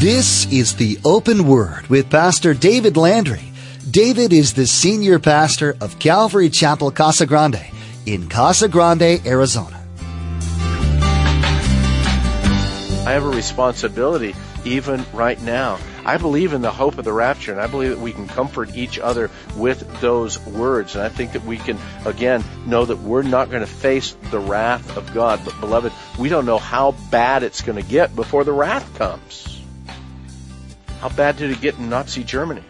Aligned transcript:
This 0.00 0.46
is 0.52 0.76
the 0.76 0.96
Open 1.04 1.44
Word 1.44 1.88
with 1.88 2.08
Pastor 2.08 2.54
David 2.54 2.96
Landry. 2.96 3.50
David 3.90 4.32
is 4.32 4.54
the 4.54 4.64
senior 4.64 5.18
pastor 5.18 5.76
of 5.80 5.98
Calvary 5.98 6.50
Chapel 6.50 6.92
Casa 6.92 7.26
Grande 7.26 7.66
in 8.06 8.28
Casa 8.28 8.68
Grande, 8.68 9.20
Arizona. 9.26 9.84
I 13.04 13.10
have 13.10 13.24
a 13.24 13.28
responsibility 13.28 14.36
even 14.64 15.04
right 15.12 15.42
now. 15.42 15.80
I 16.04 16.16
believe 16.16 16.52
in 16.52 16.62
the 16.62 16.70
hope 16.70 16.96
of 16.98 17.04
the 17.04 17.12
rapture, 17.12 17.50
and 17.50 17.60
I 17.60 17.66
believe 17.66 17.90
that 17.90 17.98
we 17.98 18.12
can 18.12 18.28
comfort 18.28 18.76
each 18.76 19.00
other 19.00 19.32
with 19.56 20.00
those 20.00 20.38
words. 20.46 20.94
And 20.94 21.02
I 21.02 21.08
think 21.08 21.32
that 21.32 21.44
we 21.44 21.56
can, 21.56 21.76
again, 22.04 22.44
know 22.66 22.84
that 22.84 23.00
we're 23.00 23.22
not 23.22 23.50
going 23.50 23.62
to 23.62 23.66
face 23.66 24.16
the 24.30 24.38
wrath 24.38 24.96
of 24.96 25.12
God. 25.12 25.40
But, 25.44 25.58
beloved, 25.58 25.92
we 26.20 26.28
don't 26.28 26.46
know 26.46 26.58
how 26.58 26.92
bad 27.10 27.42
it's 27.42 27.62
going 27.62 27.82
to 27.82 27.88
get 27.88 28.14
before 28.14 28.44
the 28.44 28.52
wrath 28.52 28.96
comes. 28.96 29.57
How 31.00 31.08
bad 31.08 31.36
did 31.36 31.50
it 31.50 31.60
get 31.60 31.76
in 31.78 31.88
Nazi 31.88 32.24
Germany? 32.24 32.62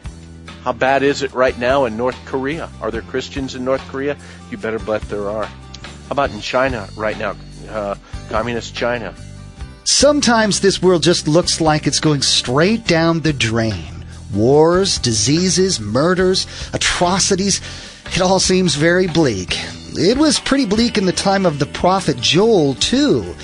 How 0.63 0.73
bad 0.73 1.03
is 1.03 1.23
it 1.23 1.33
right 1.33 1.59
now 1.59 1.87
in 1.87 1.97
North 1.97 2.19
Korea? 2.27 2.69
Are 2.83 2.91
there 2.91 3.03
Christians 3.03 3.55
in 3.55 3.65
North 3.65 3.81
Korea? 3.89 4.17
You 4.51 4.59
better 4.59 4.79
bet 4.79 5.03
there 5.03 5.29
are. 5.29 5.47
How 5.47 6.11
about 6.11 6.31
in 6.31 6.41
China 6.41 6.89
right 6.97 7.19
now? 7.19 7.37
Uh, 7.71 7.95
communist 8.29 8.75
China. 8.75 9.15
Sometimes 9.85 10.61
this 10.61 10.83
world 10.83 11.03
just 11.03 11.27
looks 11.27 11.61
like 11.61 11.87
it's 11.87 12.01
going 12.01 12.21
straight 12.21 12.87
down 12.87 13.21
the 13.21 13.33
drain. 13.33 14.05
Wars, 14.35 14.99
diseases, 14.99 15.81
murders, 15.81 16.47
atrocities. 16.75 17.63
It 18.15 18.21
all 18.21 18.41
seems 18.41 18.75
very 18.75 19.07
bleak. 19.07 19.57
It 19.95 20.19
was 20.19 20.39
pretty 20.39 20.67
bleak 20.67 20.99
in 20.99 21.07
the 21.07 21.13
time 21.13 21.47
of 21.47 21.59
the 21.59 21.67
prophet 21.67 22.19
Joel, 22.19 22.75
too. 22.75 23.35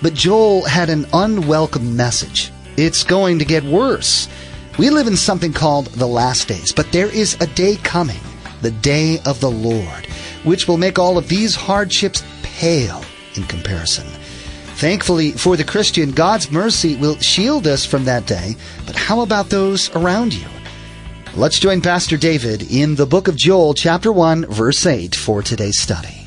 But 0.00 0.14
Joel 0.14 0.64
had 0.64 0.88
an 0.88 1.06
unwelcome 1.12 1.94
message. 1.94 2.50
It's 2.76 3.04
going 3.04 3.38
to 3.38 3.44
get 3.44 3.64
worse. 3.64 4.28
We 4.78 4.90
live 4.90 5.06
in 5.06 5.16
something 5.16 5.52
called 5.52 5.86
the 5.86 6.06
last 6.06 6.48
days, 6.48 6.72
but 6.72 6.92
there 6.92 7.12
is 7.12 7.36
a 7.40 7.46
day 7.46 7.76
coming, 7.76 8.20
the 8.62 8.70
day 8.70 9.18
of 9.26 9.40
the 9.40 9.50
Lord, 9.50 10.06
which 10.44 10.66
will 10.66 10.78
make 10.78 10.98
all 10.98 11.18
of 11.18 11.28
these 11.28 11.54
hardships 11.54 12.24
pale 12.42 13.02
in 13.34 13.42
comparison. 13.44 14.06
Thankfully 14.76 15.32
for 15.32 15.56
the 15.56 15.64
Christian, 15.64 16.12
God's 16.12 16.50
mercy 16.50 16.96
will 16.96 17.18
shield 17.18 17.66
us 17.66 17.84
from 17.84 18.04
that 18.06 18.26
day, 18.26 18.56
but 18.86 18.96
how 18.96 19.20
about 19.20 19.50
those 19.50 19.94
around 19.94 20.32
you? 20.32 20.46
Let's 21.34 21.60
join 21.60 21.80
Pastor 21.80 22.16
David 22.16 22.72
in 22.72 22.96
the 22.96 23.06
book 23.06 23.28
of 23.28 23.36
Joel, 23.36 23.74
chapter 23.74 24.10
1, 24.10 24.46
verse 24.46 24.86
8, 24.86 25.14
for 25.14 25.42
today's 25.42 25.78
study. 25.78 26.24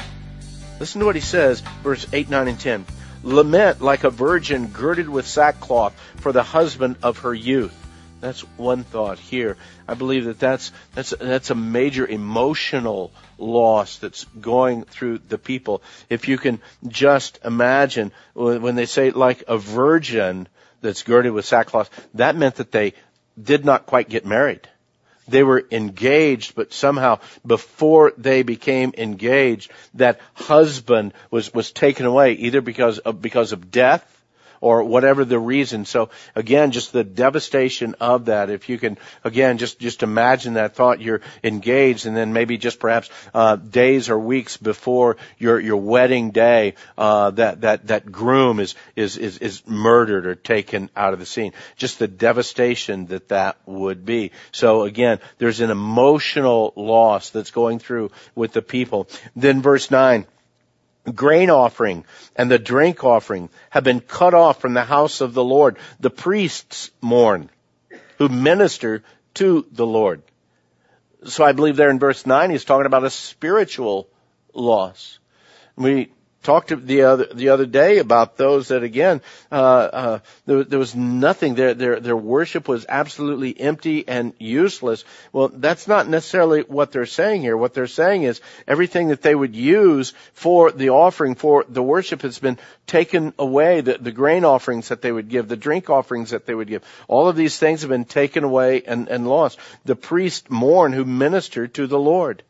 Listen 0.80 1.00
to 1.00 1.05
what 1.05 1.16
he 1.16 1.22
says, 1.22 1.61
verse 1.81 2.05
8, 2.13 2.30
9, 2.30 2.47
and 2.47 2.59
10. 2.59 2.85
Lament 3.23 3.81
like 3.81 4.03
a 4.03 4.09
virgin 4.09 4.67
girded 4.67 5.09
with 5.09 5.25
sackcloth 5.25 5.93
for 6.17 6.31
the 6.31 6.43
husband 6.43 6.97
of 7.02 7.19
her 7.19 7.33
youth. 7.33 7.75
That's 8.19 8.41
one 8.57 8.83
thought 8.83 9.19
here. 9.19 9.57
I 9.88 9.95
believe 9.95 10.25
that 10.25 10.39
that's 10.39 10.71
that's 10.93 11.13
that's 11.19 11.49
a 11.49 11.55
major 11.55 12.07
emotional 12.07 13.11
loss 13.38 13.97
that's 13.97 14.23
going 14.39 14.83
through 14.83 15.19
the 15.27 15.38
people. 15.38 15.83
If 16.09 16.27
you 16.27 16.38
can 16.38 16.61
just 16.88 17.39
imagine 17.44 18.11
when 18.33 18.75
they 18.75 18.85
say 18.85 19.11
like 19.11 19.44
a 19.47 19.57
virgin 19.57 20.47
that's 20.81 21.03
girded 21.03 21.33
with 21.33 21.45
sackcloth, 21.45 21.89
that 22.13 22.35
meant 22.35 22.55
that 22.55 22.71
they 22.71 22.94
did 23.41 23.66
not 23.66 23.85
quite 23.85 24.07
get 24.07 24.25
married 24.25 24.69
they 25.27 25.43
were 25.43 25.63
engaged, 25.71 26.55
but 26.55 26.73
somehow 26.73 27.19
before 27.45 28.13
they 28.17 28.43
became 28.43 28.93
engaged, 28.97 29.71
that 29.95 30.19
husband 30.33 31.13
was, 31.31 31.53
was 31.53 31.71
taken 31.71 32.05
away 32.05 32.33
either 32.33 32.61
because 32.61 32.99
of, 32.99 33.21
because 33.21 33.51
of 33.51 33.71
death 33.71 34.09
or 34.64 34.81
whatever 34.81 35.25
the 35.25 35.38
reason. 35.38 35.83
So 35.83 36.09
again, 36.36 36.72
just 36.72 36.94
the 36.94 37.03
devastation 37.03 37.95
of 38.00 38.25
that. 38.25 38.50
If 38.50 38.69
you 38.69 38.78
can, 38.78 38.97
again, 39.25 39.58
just, 39.58 39.78
just 39.78 40.03
imagine 40.03 40.53
that 40.53 40.73
thought 40.73 41.02
you're 41.02 41.19
engaged 41.44 42.06
and 42.06 42.16
then 42.16 42.31
maybe 42.31 42.58
just 42.58 42.80
perhaps, 42.80 43.09
uh, 43.34 43.57
days 43.57 44.09
or 44.09 44.18
weeks 44.18 44.56
before 44.56 45.18
your, 45.38 45.59
your 45.59 45.75
wedding 45.75 46.31
day, 46.31 46.75
uh, 46.97 47.31
that, 47.31 47.59
that, 47.62 47.88
that 47.88 48.09
groom 48.09 48.62
is, 48.62 48.75
is, 48.96 49.18
is, 49.18 49.38
is 49.40 49.68
murdered 49.68 50.25
or 50.25 50.35
taken 50.35 50.90
out 50.95 51.12
of 51.12 51.19
the 51.19 51.25
scene. 51.25 51.51
Just 51.75 52.00
the 52.00 52.07
devastation 52.07 53.07
that 53.07 53.28
that 53.28 53.57
would 53.66 54.06
be. 54.06 54.31
So 54.53 54.84
again, 54.84 55.19
there's 55.40 55.59
an 55.59 55.72
emotional 55.72 56.72
loss 56.78 57.31
that's 57.31 57.51
going 57.51 57.80
through 57.80 58.12
with 58.34 58.53
the 58.53 58.62
people. 58.62 59.09
Then 59.35 59.62
verse 59.62 59.91
9, 59.91 60.25
grain 61.12 61.50
offering 61.50 62.06
and 62.36 62.50
the 62.50 62.59
drink 62.59 63.03
offering 63.03 63.50
have 63.69 63.84
been 63.84 64.00
cut 64.00 64.34
off 64.34 64.62
from 64.62 64.74
the 64.74 64.84
house 64.84 65.22
of 65.22 65.34
the 65.34 65.44
Lord. 65.44 65.78
The 66.00 66.09
priests 66.09 66.91
mourn 67.02 67.50
who 68.18 68.30
minister 68.30 69.03
to 69.36 69.66
the 69.72 69.86
Lord. 69.86 70.22
So 71.25 71.44
I 71.44 71.53
believe 71.53 71.75
there 71.75 71.90
in 71.90 72.00
verse 72.00 72.25
9 72.25 72.50
he's 72.50 72.66
talking 72.66 72.86
about 72.86 73.03
a 73.03 73.09
spiritual 73.09 74.08
loss. 74.53 75.19
We 75.75 76.12
talked 76.44 76.70
the 76.86 77.04
other 77.04 77.28
the 77.34 77.50
other 77.50 77.66
day 77.66 78.00
about 78.00 78.38
those 78.38 78.68
that 78.68 78.84
again 78.84 79.22
uh, 79.52 79.56
uh, 79.56 80.20
there, 80.46 80.64
there, 80.64 80.80
was 80.80 80.94
nothing 80.96 81.56
their 81.56 81.74
their 81.74 82.00
their 82.00 82.18
worship 82.18 82.68
was 82.68 82.86
absolutely 82.88 83.59
empty 83.59 84.08
and 84.08 84.34
useless. 84.38 85.04
Well, 85.31 85.48
that's 85.48 85.88
not 85.88 86.08
necessarily 86.08 86.62
what 86.62 86.92
they're 86.92 87.06
saying 87.06 87.42
here. 87.42 87.56
What 87.56 87.74
they're 87.74 87.88
saying 87.88 88.24
is 88.24 88.42
everything 88.68 89.08
that 89.09 89.22
they 89.22 89.34
would 89.34 89.56
use 89.56 90.14
for 90.34 90.72
the 90.72 90.90
offering 90.90 91.36
for 91.36 91.66
the 91.68 91.84
worship 91.84 92.22
has 92.22 92.40
been 92.40 92.58
taken 92.88 93.34
away. 93.40 93.81
The, 93.81 93.98
the 93.98 94.12
grain 94.12 94.46
offerings 94.46 94.90
that 94.90 95.02
they 95.02 95.12
would 95.12 95.30
give, 95.30 95.48
the 95.48 95.58
drink 95.58 95.90
offerings 95.90 96.31
that 96.31 96.46
they 96.46 96.56
would 96.56 96.68
give, 96.68 96.84
all 97.08 97.28
of 97.28 97.36
these 97.36 97.58
things 97.58 97.81
have 97.81 97.90
been 97.90 98.06
taken 98.06 98.44
away 98.44 98.84
and, 98.86 99.08
and 99.08 99.28
lost. 99.28 99.60
The 99.86 99.96
priest 99.96 100.50
mourn 100.52 100.94
who 100.94 101.06
ministered 101.06 101.74
to 101.75 101.88
the 101.88 102.00
Lord. 102.00 102.44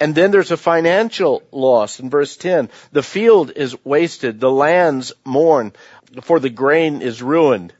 And 0.00 0.14
then 0.14 0.30
there's 0.30 0.52
a 0.52 0.56
financial 0.56 1.42
loss 1.50 1.98
in 1.98 2.08
verse 2.08 2.36
10. 2.36 2.70
The 2.92 3.02
field 3.02 3.50
is 3.50 3.84
wasted, 3.84 4.38
the 4.38 4.50
lands 4.50 5.12
mourn, 5.24 5.72
for 6.22 6.38
the 6.38 6.50
grain 6.50 7.02
is 7.02 7.22
ruined, 7.22 7.72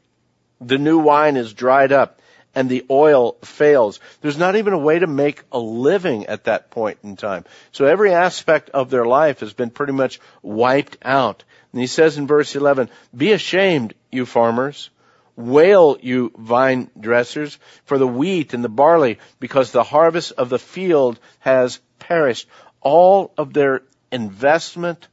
the 0.60 0.78
new 0.78 0.98
wine 0.98 1.36
is 1.36 1.52
dried 1.52 1.92
up, 1.92 2.20
and 2.54 2.68
the 2.68 2.84
oil 2.90 3.36
fails. 3.42 4.00
There's 4.20 4.38
not 4.38 4.56
even 4.56 4.72
a 4.72 4.78
way 4.78 4.98
to 4.98 5.06
make 5.06 5.44
a 5.52 5.58
living 5.58 6.26
at 6.26 6.44
that 6.44 6.70
point 6.70 6.98
in 7.04 7.14
time. 7.14 7.44
So 7.70 7.84
every 7.84 8.12
aspect 8.12 8.70
of 8.70 8.90
their 8.90 9.04
life 9.04 9.40
has 9.40 9.52
been 9.52 9.70
pretty 9.70 9.92
much 9.92 10.18
wiped 10.42 10.98
out. 11.02 11.44
And 11.72 11.80
he 11.80 11.86
says 11.86 12.18
in 12.18 12.26
verse 12.26 12.56
11, 12.56 12.90
be 13.16 13.32
ashamed, 13.32 13.94
you 14.10 14.26
farmers. 14.26 14.90
Wail, 15.36 15.98
you 16.00 16.32
vine 16.36 16.90
dressers, 16.98 17.60
for 17.84 17.96
the 17.96 18.08
wheat 18.08 18.54
and 18.54 18.64
the 18.64 18.68
barley, 18.68 19.20
because 19.38 19.70
the 19.70 19.84
harvest 19.84 20.32
of 20.32 20.48
the 20.48 20.58
field 20.58 21.20
has 21.38 21.78
perished. 22.08 22.48
All 22.80 23.32
of 23.36 23.52
their 23.52 23.82
investment, 24.10 25.06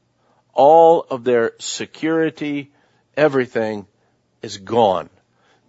all 0.54 1.06
of 1.10 1.24
their 1.26 1.52
security, 1.60 2.72
everything 3.18 3.86
is 4.42 4.58
gone. 4.58 5.10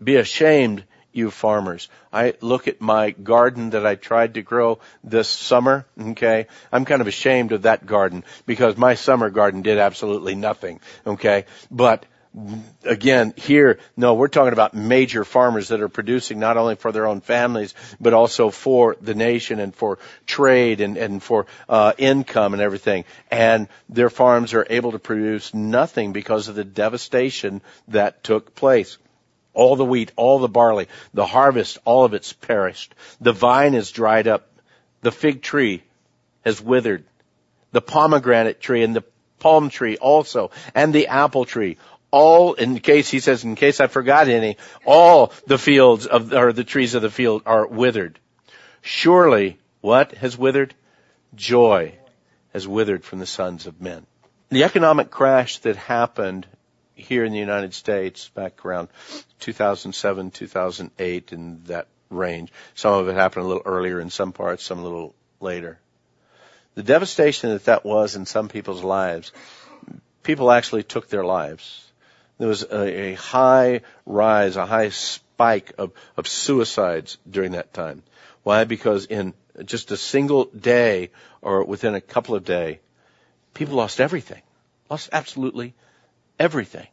Be 0.02 0.16
ashamed, 0.16 0.84
you 1.12 1.30
farmers. 1.30 1.88
I 2.12 2.34
look 2.40 2.68
at 2.68 2.80
my 2.80 3.10
garden 3.10 3.70
that 3.70 3.86
I 3.86 3.96
tried 3.96 4.34
to 4.34 4.42
grow 4.42 4.78
this 5.02 5.28
summer, 5.28 5.86
okay? 5.98 6.46
I'm 6.70 6.84
kind 6.84 7.00
of 7.00 7.08
ashamed 7.08 7.52
of 7.52 7.62
that 7.62 7.86
garden 7.86 8.22
because 8.44 8.76
my 8.76 8.94
summer 8.94 9.30
garden 9.30 9.62
did 9.62 9.78
absolutely 9.78 10.34
nothing, 10.34 10.80
okay? 11.06 11.46
But 11.70 12.06
again, 12.84 13.32
here, 13.36 13.78
no, 13.96 14.14
we're 14.14 14.28
talking 14.28 14.52
about 14.52 14.74
major 14.74 15.24
farmers 15.24 15.68
that 15.68 15.80
are 15.80 15.88
producing 15.88 16.38
not 16.38 16.56
only 16.56 16.74
for 16.74 16.92
their 16.92 17.06
own 17.06 17.20
families, 17.20 17.74
but 18.00 18.12
also 18.12 18.50
for 18.50 18.96
the 19.00 19.14
nation 19.14 19.58
and 19.58 19.74
for 19.74 19.98
trade 20.26 20.80
and, 20.80 20.96
and 20.96 21.22
for 21.22 21.46
uh, 21.68 21.92
income 21.96 22.52
and 22.52 22.62
everything. 22.62 23.04
And 23.30 23.68
their 23.88 24.10
farms 24.10 24.52
are 24.54 24.66
able 24.68 24.92
to 24.92 24.98
produce 24.98 25.54
nothing 25.54 26.12
because 26.12 26.48
of 26.48 26.54
the 26.54 26.64
devastation 26.64 27.62
that 27.88 28.22
took 28.22 28.54
place. 28.54 28.98
All 29.54 29.76
the 29.76 29.84
wheat, 29.86 30.12
all 30.16 30.38
the 30.38 30.48
barley, 30.48 30.88
the 31.14 31.24
harvest, 31.24 31.78
all 31.86 32.04
of 32.04 32.12
it's 32.12 32.34
perished. 32.34 32.94
The 33.20 33.32
vine 33.32 33.74
is 33.74 33.90
dried 33.90 34.28
up. 34.28 34.48
The 35.00 35.12
fig 35.12 35.40
tree 35.40 35.82
has 36.44 36.60
withered. 36.60 37.04
The 37.72 37.80
pomegranate 37.80 38.60
tree 38.60 38.82
and 38.82 38.94
the 38.94 39.04
palm 39.38 39.70
tree 39.70 39.96
also, 39.96 40.50
and 40.74 40.92
the 40.92 41.08
apple 41.08 41.44
tree 41.44 41.76
all, 42.16 42.54
in 42.54 42.78
case, 42.80 43.10
he 43.10 43.20
says, 43.20 43.44
in 43.44 43.56
case 43.56 43.78
I 43.78 43.88
forgot 43.88 44.28
any, 44.28 44.56
all 44.86 45.32
the 45.46 45.58
fields 45.58 46.06
of, 46.06 46.32
or 46.32 46.52
the 46.52 46.64
trees 46.64 46.94
of 46.94 47.02
the 47.02 47.10
field 47.10 47.42
are 47.44 47.66
withered. 47.66 48.18
Surely, 48.80 49.58
what 49.82 50.12
has 50.12 50.38
withered? 50.38 50.74
Joy 51.34 51.94
has 52.54 52.66
withered 52.66 53.04
from 53.04 53.18
the 53.18 53.26
sons 53.26 53.66
of 53.66 53.82
men. 53.82 54.06
The 54.48 54.64
economic 54.64 55.10
crash 55.10 55.58
that 55.58 55.76
happened 55.76 56.46
here 56.94 57.24
in 57.24 57.32
the 57.32 57.38
United 57.38 57.74
States 57.74 58.30
back 58.30 58.64
around 58.64 58.88
2007, 59.40 60.30
2008 60.30 61.32
in 61.32 61.64
that 61.64 61.86
range. 62.08 62.50
Some 62.74 62.94
of 62.94 63.08
it 63.08 63.14
happened 63.14 63.44
a 63.44 63.48
little 63.48 63.62
earlier 63.66 64.00
in 64.00 64.08
some 64.08 64.32
parts, 64.32 64.64
some 64.64 64.78
a 64.78 64.82
little 64.82 65.14
later. 65.40 65.78
The 66.76 66.82
devastation 66.82 67.50
that 67.50 67.66
that 67.66 67.84
was 67.84 68.16
in 68.16 68.24
some 68.24 68.48
people's 68.48 68.82
lives, 68.82 69.32
people 70.22 70.50
actually 70.50 70.82
took 70.82 71.08
their 71.08 71.24
lives 71.24 71.82
there 72.38 72.48
was 72.48 72.62
a, 72.62 73.00
a 73.00 73.14
high 73.14 73.80
rise, 74.04 74.56
a 74.56 74.66
high 74.66 74.90
spike 74.90 75.72
of, 75.78 75.92
of 76.16 76.28
suicides 76.28 77.18
during 77.28 77.52
that 77.52 77.72
time. 77.72 78.02
Why? 78.42 78.64
Because 78.64 79.06
in 79.06 79.34
just 79.64 79.90
a 79.90 79.96
single 79.96 80.44
day 80.46 81.10
or 81.40 81.64
within 81.64 81.94
a 81.94 82.00
couple 82.00 82.34
of 82.34 82.44
days, 82.44 82.78
people 83.54 83.76
lost 83.76 84.00
everything. 84.00 84.42
Lost 84.90 85.08
absolutely 85.12 85.74
everything. 86.38 86.86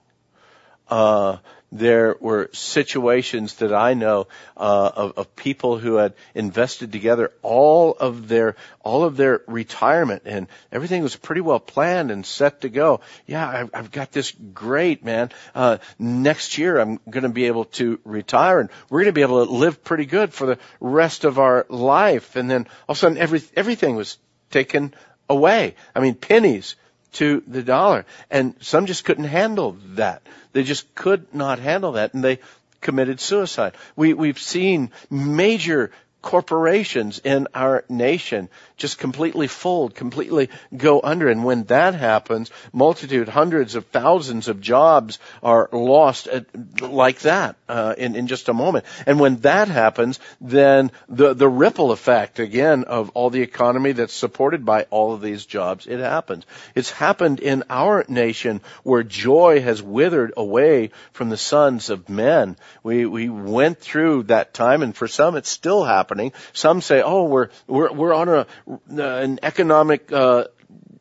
Uh, 0.89 1.37
there 1.73 2.15
were 2.19 2.49
situations 2.53 3.55
that 3.55 3.73
I 3.73 3.95
know 3.95 4.27
uh, 4.55 4.91
of, 4.95 5.13
of, 5.17 5.35
people 5.35 5.79
who 5.79 5.95
had 5.95 6.13
invested 6.35 6.91
together 6.91 7.31
all 7.41 7.93
of 7.93 8.27
their 8.27 8.55
all 8.81 9.03
of 9.03 9.17
their 9.17 9.41
retirement, 9.47 10.21
and 10.25 10.47
everything 10.71 11.01
was 11.01 11.15
pretty 11.15 11.41
well 11.41 11.59
planned 11.59 12.11
and 12.11 12.23
set 12.23 12.61
to 12.61 12.69
go. 12.69 13.01
Yeah, 13.25 13.49
I've, 13.49 13.69
I've 13.73 13.91
got 13.91 14.11
this 14.11 14.31
great 14.53 15.03
man. 15.03 15.31
Uh, 15.55 15.79
next 15.97 16.59
year, 16.59 16.79
I'm 16.79 16.99
going 17.09 17.23
to 17.23 17.29
be 17.29 17.45
able 17.45 17.65
to 17.65 17.99
retire, 18.03 18.59
and 18.59 18.69
we're 18.89 18.99
going 18.99 19.13
to 19.13 19.13
be 19.13 19.23
able 19.23 19.43
to 19.45 19.51
live 19.51 19.83
pretty 19.83 20.05
good 20.05 20.31
for 20.31 20.45
the 20.45 20.59
rest 20.79 21.23
of 21.23 21.39
our 21.39 21.65
life. 21.69 22.35
And 22.35 22.49
then 22.51 22.67
all 22.87 22.93
of 22.93 22.97
a 22.97 22.99
sudden, 22.99 23.17
every 23.17 23.41
everything 23.55 23.95
was 23.95 24.19
taken 24.51 24.93
away. 25.27 25.73
I 25.95 26.01
mean, 26.01 26.13
pennies 26.13 26.75
to 27.13 27.43
the 27.47 27.63
dollar. 27.63 28.05
And 28.29 28.55
some 28.61 28.85
just 28.85 29.05
couldn't 29.05 29.25
handle 29.25 29.77
that. 29.95 30.21
They 30.51 30.63
just 30.63 30.93
could 30.95 31.33
not 31.33 31.59
handle 31.59 31.93
that 31.93 32.13
and 32.13 32.23
they 32.23 32.39
committed 32.81 33.19
suicide. 33.19 33.73
We, 33.95 34.13
we've 34.13 34.39
seen 34.39 34.91
major 35.09 35.91
corporations 36.21 37.19
in 37.23 37.47
our 37.53 37.83
nation 37.89 38.49
just 38.77 38.97
completely 38.97 39.47
fold, 39.47 39.95
completely 39.95 40.49
go 40.75 41.01
under. 41.03 41.29
And 41.29 41.43
when 41.43 41.63
that 41.65 41.95
happens, 41.95 42.51
multitude, 42.71 43.29
hundreds 43.29 43.75
of 43.75 43.85
thousands 43.87 44.47
of 44.47 44.61
jobs 44.61 45.19
are 45.41 45.69
lost 45.71 46.27
at, 46.27 46.45
like 46.81 47.19
that 47.19 47.55
uh, 47.69 47.95
in 47.97 48.15
in 48.15 48.27
just 48.27 48.49
a 48.49 48.53
moment. 48.53 48.85
And 49.05 49.19
when 49.19 49.37
that 49.37 49.67
happens, 49.67 50.19
then 50.41 50.91
the 51.07 51.33
the 51.33 51.49
ripple 51.49 51.91
effect 51.91 52.39
again 52.39 52.83
of 52.85 53.11
all 53.13 53.29
the 53.29 53.41
economy 53.41 53.91
that's 53.91 54.13
supported 54.13 54.65
by 54.65 54.83
all 54.89 55.13
of 55.13 55.21
these 55.21 55.45
jobs, 55.45 55.87
it 55.87 55.99
happens. 55.99 56.45
It's 56.75 56.91
happened 56.91 57.39
in 57.39 57.63
our 57.69 58.05
nation 58.07 58.61
where 58.83 59.03
joy 59.03 59.61
has 59.61 59.81
withered 59.81 60.33
away 60.37 60.91
from 61.11 61.29
the 61.29 61.37
sons 61.37 61.89
of 61.89 62.09
men. 62.09 62.57
We 62.83 63.05
we 63.05 63.29
went 63.29 63.79
through 63.79 64.23
that 64.23 64.53
time, 64.53 64.81
and 64.81 64.95
for 64.95 65.07
some, 65.07 65.35
it's 65.35 65.49
still 65.49 65.83
happening. 65.83 66.33
Some 66.53 66.81
say, 66.81 67.01
"Oh, 67.01 67.25
we're 67.25 67.49
we're 67.67 67.91
we're 67.91 68.13
on 68.13 68.29
a 68.29 68.47
an 68.89 69.39
economic 69.43 70.11
uh, 70.11 70.45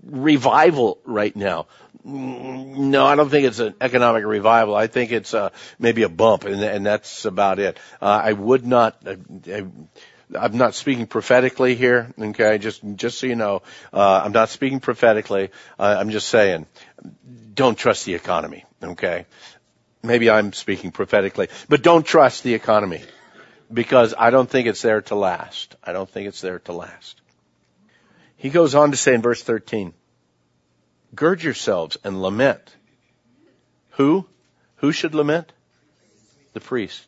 revival 0.04 0.98
right 1.04 1.34
now. 1.34 1.66
No, 2.04 3.06
I 3.06 3.14
don't 3.14 3.30
think 3.30 3.46
it's 3.46 3.60
an 3.60 3.74
economic 3.80 4.24
revival. 4.24 4.74
I 4.74 4.88
think 4.88 5.12
it's 5.12 5.34
uh, 5.34 5.50
maybe 5.78 6.02
a 6.02 6.08
bump, 6.08 6.44
and, 6.44 6.60
and 6.62 6.84
that's 6.84 7.24
about 7.24 7.60
it. 7.60 7.78
Uh, 8.00 8.20
I 8.24 8.32
would 8.32 8.66
not. 8.66 9.06
Uh, 9.06 9.16
I, 9.46 9.66
I'm 10.38 10.56
not 10.56 10.74
speaking 10.74 11.06
prophetically 11.06 11.74
here, 11.74 12.12
okay? 12.18 12.58
Just, 12.58 12.82
just 12.96 13.18
so 13.18 13.26
you 13.26 13.36
know, 13.36 13.62
uh, 13.92 14.22
I'm 14.24 14.32
not 14.32 14.48
speaking 14.48 14.80
prophetically. 14.80 15.50
Uh, 15.78 15.96
I'm 15.98 16.10
just 16.10 16.28
saying, 16.28 16.66
don't 17.54 17.76
trust 17.76 18.06
the 18.06 18.14
economy, 18.14 18.64
okay? 18.82 19.26
Maybe 20.02 20.30
I'm 20.30 20.52
speaking 20.52 20.90
prophetically, 20.90 21.48
but 21.68 21.82
don't 21.82 22.04
trust 22.04 22.42
the 22.42 22.54
economy 22.54 23.02
because 23.72 24.14
I 24.16 24.30
don't 24.30 24.48
think 24.48 24.68
it's 24.68 24.82
there 24.82 25.02
to 25.02 25.14
last. 25.14 25.76
I 25.82 25.92
don't 25.92 26.08
think 26.08 26.28
it's 26.28 26.40
there 26.40 26.58
to 26.60 26.72
last. 26.72 27.21
He 28.42 28.50
goes 28.50 28.74
on 28.74 28.90
to 28.90 28.96
say 28.96 29.14
in 29.14 29.22
verse 29.22 29.40
13, 29.40 29.94
gird 31.14 31.44
yourselves 31.44 31.96
and 32.02 32.20
lament. 32.20 32.74
Who? 33.90 34.26
Who 34.78 34.90
should 34.90 35.14
lament? 35.14 35.52
The 36.52 36.58
priest. 36.58 37.04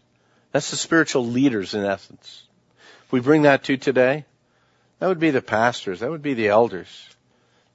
That's 0.52 0.70
the 0.70 0.76
spiritual 0.76 1.26
leaders 1.26 1.74
in 1.74 1.84
essence. 1.84 2.44
If 3.06 3.10
we 3.10 3.18
bring 3.18 3.42
that 3.42 3.64
to 3.64 3.76
today, 3.76 4.26
that 5.00 5.08
would 5.08 5.18
be 5.18 5.32
the 5.32 5.42
pastors. 5.42 5.98
That 5.98 6.10
would 6.10 6.22
be 6.22 6.34
the 6.34 6.50
elders. 6.50 6.86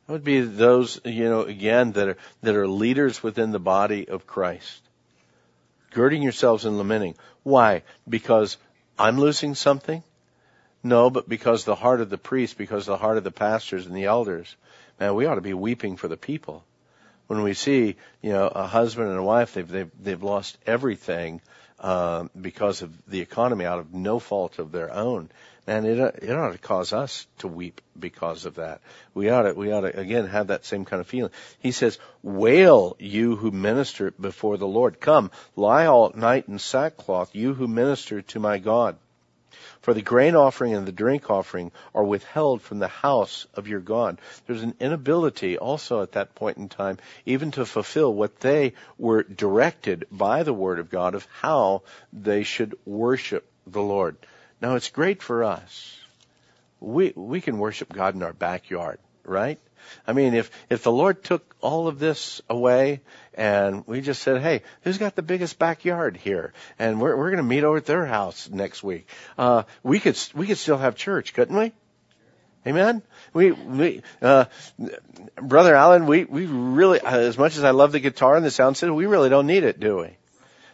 That 0.08 0.14
would 0.14 0.24
be 0.24 0.40
those, 0.40 1.02
you 1.04 1.26
know, 1.26 1.42
again, 1.42 1.92
that 1.92 2.08
are, 2.08 2.18
that 2.44 2.56
are 2.56 2.66
leaders 2.66 3.22
within 3.22 3.52
the 3.52 3.60
body 3.60 4.08
of 4.08 4.26
Christ. 4.26 4.82
Girding 5.92 6.24
yourselves 6.24 6.64
and 6.64 6.78
lamenting. 6.78 7.16
Why? 7.44 7.84
Because 8.08 8.56
I'm 8.98 9.20
losing 9.20 9.54
something? 9.54 10.02
No, 10.82 11.10
but 11.10 11.28
because 11.28 11.66
the 11.66 11.76
heart 11.76 12.00
of 12.00 12.10
the 12.10 12.18
priest, 12.18 12.58
because 12.58 12.86
the 12.86 12.98
heart 12.98 13.18
of 13.18 13.24
the 13.26 13.32
pastors 13.32 13.86
and 13.86 13.96
the 13.96 14.06
elders, 14.06 14.56
man, 15.00 15.14
we 15.14 15.26
ought 15.26 15.36
to 15.36 15.42
be 15.42 15.54
weeping 15.54 15.98
for 15.98 16.08
the 16.08 16.18
people. 16.18 16.64
When 17.28 17.44
we 17.44 17.54
see, 17.54 17.98
you 18.22 18.32
know, 18.32 18.48
a 18.48 18.66
husband 18.66 19.10
and 19.10 19.20
a 19.20 19.24
wife, 19.24 19.54
they've 19.54 19.68
they've 19.68 19.92
they've 20.02 20.24
lost 20.24 20.58
everything 20.66 21.42
uh, 21.80 22.28
because 22.40 22.82
of 22.82 22.92
the 23.08 23.20
economy, 23.20 23.66
out 23.66 23.80
of 23.80 23.94
no 23.94 24.20
fault 24.20 24.58
of 24.58 24.72
their 24.72 24.92
own. 24.92 25.30
And 25.68 25.86
it 25.86 26.00
it 26.24 26.32
ought 26.32 26.54
to 26.54 26.58
cause 26.58 26.94
us 26.94 27.28
to 27.40 27.48
weep 27.48 27.82
because 28.00 28.46
of 28.46 28.56
that. 28.56 28.82
We 29.14 29.30
ought 29.30 29.44
to 29.44 29.54
we 29.54 29.72
ought 29.74 29.82
to 29.82 30.00
again 30.00 30.28
have 30.28 30.48
that 30.48 30.66
same 30.66 30.86
kind 30.86 31.02
of 31.02 31.08
feeling. 31.08 31.32
He 31.60 31.72
says, 31.72 32.00
"Wail, 32.24 32.96
you 33.00 33.36
who 33.36 33.52
minister 33.52 34.12
before 34.12 34.58
the 34.58 34.68
Lord. 34.68 35.02
Come, 35.02 35.30
lie 35.58 35.88
all 35.88 36.12
night 36.16 36.48
in 36.48 36.58
sackcloth, 36.58 37.36
you 37.36 37.54
who 37.54 37.68
minister 37.68 38.22
to 38.22 38.40
my 38.40 38.60
God." 38.60 38.98
For 39.82 39.94
the 39.94 40.02
grain 40.02 40.36
offering 40.36 40.74
and 40.74 40.86
the 40.86 40.92
drink 40.92 41.30
offering 41.30 41.72
are 41.96 42.04
withheld 42.04 42.62
from 42.62 42.80
the 42.80 42.90
house 42.90 43.48
of 43.54 43.68
your 43.68 43.80
God. 43.80 44.20
There's 44.46 44.64
an 44.64 44.76
inability 44.80 45.58
also 45.58 46.02
at 46.02 46.12
that 46.14 46.36
point 46.36 46.58
in 46.58 46.68
time 46.68 46.98
even 47.26 47.52
to 47.52 47.66
fulfill 47.66 48.14
what 48.14 48.42
they 48.42 48.74
were 48.98 49.24
directed 49.24 50.06
by 50.12 50.44
the 50.44 50.54
Word 50.54 50.80
of 50.80 50.90
God 50.90 51.16
of 51.16 51.28
how 51.40 51.84
they 52.12 52.44
should 52.44 52.78
worship 52.86 53.50
the 53.66 53.82
Lord. 53.82 54.18
Now 54.62 54.76
it's 54.76 54.90
great 54.90 55.22
for 55.22 55.44
us. 55.44 55.98
We, 56.82 57.14
we 57.16 57.40
can 57.42 57.58
worship 57.58 57.92
God 57.92 58.16
in 58.16 58.24
our 58.24 58.34
backyard, 58.34 59.00
right? 59.30 59.60
I 60.06 60.14
mean, 60.14 60.34
if, 60.34 60.52
if 60.70 60.84
the 60.84 60.92
Lord 60.92 61.24
took 61.24 61.56
all 61.62 61.88
of 61.88 62.00
this 62.00 62.42
away 62.50 63.02
and 63.34 63.86
we 63.88 64.02
just 64.02 64.22
said, 64.22 64.42
hey, 64.42 64.62
who's 64.82 64.98
got 64.98 65.16
the 65.16 65.22
biggest 65.22 65.58
backyard 65.58 66.18
here? 66.18 66.54
And 66.78 67.02
we're, 67.02 67.16
we're 67.16 67.30
going 67.30 67.38
to 67.38 67.44
meet 67.44 67.64
over 67.64 67.78
at 67.78 67.86
their 67.86 68.06
house 68.06 68.50
next 68.50 68.84
week. 68.84 69.08
Uh, 69.38 69.64
we 69.84 70.00
could, 70.00 70.20
we 70.34 70.48
could 70.48 70.58
still 70.58 70.78
have 70.78 70.96
church, 70.96 71.34
couldn't 71.34 71.56
we? 71.56 71.72
Amen. 72.68 73.02
We, 73.34 73.52
we, 73.52 74.02
uh, 74.22 74.46
brother 75.42 75.76
Allen, 75.76 76.06
we, 76.06 76.26
we 76.26 76.46
really, 76.46 77.00
as 77.00 77.38
much 77.38 77.58
as 77.58 77.64
I 77.64 77.72
love 77.72 77.94
the 77.94 78.00
guitar 78.00 78.36
and 78.36 78.46
the 78.46 78.52
sound 78.52 78.76
system, 78.76 78.96
we 78.96 79.06
really 79.06 79.30
don't 79.30 79.48
need 79.48 79.64
it, 79.64 79.80
do 79.80 79.98
we? 79.98 80.18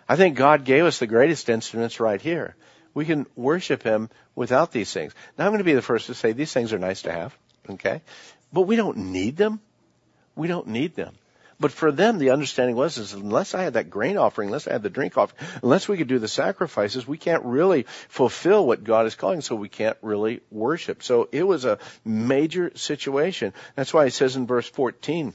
I 0.10 0.16
think 0.16 0.36
God 0.36 0.66
gave 0.66 0.86
us 0.86 1.00
the 1.00 1.08
greatest 1.08 1.48
instruments 1.48 2.00
right 2.00 2.22
here. 2.22 2.56
We 2.94 3.06
can 3.06 3.28
worship 3.36 3.84
Him 3.84 4.10
without 4.36 4.72
these 4.72 4.92
things. 4.92 5.14
Now 5.38 5.46
I'm 5.46 5.52
going 5.52 5.60
to 5.60 5.66
be 5.66 5.74
the 5.74 5.82
first 5.82 6.08
to 6.08 6.16
say 6.16 6.32
these 6.32 6.54
things 6.54 6.74
are 6.74 6.80
nice 6.80 7.04
to 7.04 7.12
have. 7.12 7.36
Okay. 7.70 8.02
But 8.56 8.62
we 8.62 8.78
don't 8.78 9.12
need 9.12 9.36
them. 9.36 9.60
We 10.34 10.48
don't 10.48 10.68
need 10.68 10.96
them. 10.96 11.14
But 11.60 11.74
for 11.74 11.92
them, 11.92 12.20
the 12.20 12.30
understanding 12.30 12.78
was, 12.78 12.98
is 12.98 13.12
unless 13.12 13.54
I 13.54 13.64
had 13.64 13.74
that 13.74 13.90
grain 13.90 14.16
offering, 14.16 14.48
unless 14.48 14.66
I 14.66 14.72
had 14.72 14.82
the 14.82 14.90
drink 14.90 15.18
offering, 15.18 15.46
unless 15.62 15.90
we 15.90 15.98
could 15.98 16.08
do 16.08 16.20
the 16.20 16.30
sacrifices, 16.30 17.06
we 17.06 17.18
can't 17.18 17.44
really 17.44 17.86
fulfill 18.08 18.66
what 18.66 18.86
God 18.86 19.08
is 19.08 19.16
calling, 19.16 19.42
so 19.42 19.56
we 19.56 19.68
can't 19.68 19.98
really 20.02 20.40
worship. 20.52 21.04
So 21.04 21.28
it 21.34 21.44
was 21.44 21.66
a 21.66 21.80
major 22.06 22.72
situation. 22.76 23.54
That's 23.76 23.94
why 23.94 24.06
it 24.06 24.14
says 24.14 24.38
in 24.38 24.48
verse 24.48 24.70
14, 24.70 25.34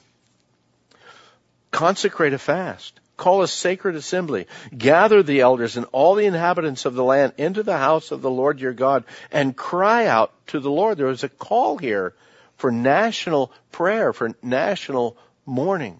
consecrate 1.71 2.33
a 2.33 2.39
fast. 2.39 3.01
Call 3.19 3.43
a 3.43 3.49
sacred 3.49 3.97
assembly. 3.97 4.47
Gather 4.77 5.23
the 5.23 5.41
elders 5.41 5.77
and 5.77 5.85
all 5.93 6.15
the 6.15 6.25
inhabitants 6.25 6.87
of 6.87 6.95
the 6.95 7.05
land 7.05 7.35
into 7.37 7.63
the 7.63 7.77
house 7.77 8.13
of 8.13 8.23
the 8.23 8.31
Lord 8.31 8.61
your 8.61 8.73
God 8.73 9.05
and 9.31 9.55
cry 9.55 10.07
out 10.07 10.33
to 10.47 10.59
the 10.59 10.71
Lord. 10.71 10.97
There 10.97 11.09
is 11.09 11.23
a 11.23 11.29
call 11.29 11.77
here 11.77 12.15
for 12.61 12.71
national 12.71 13.51
prayer, 13.73 14.13
for 14.13 14.35
national 14.43 15.17
mourning. 15.47 15.99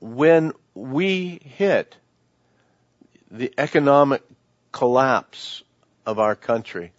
When 0.00 0.52
we 0.74 1.38
hit 1.44 1.94
the 3.30 3.52
economic 3.58 4.22
collapse 4.72 5.62
of 6.06 6.18
our 6.18 6.34
country, 6.34 6.92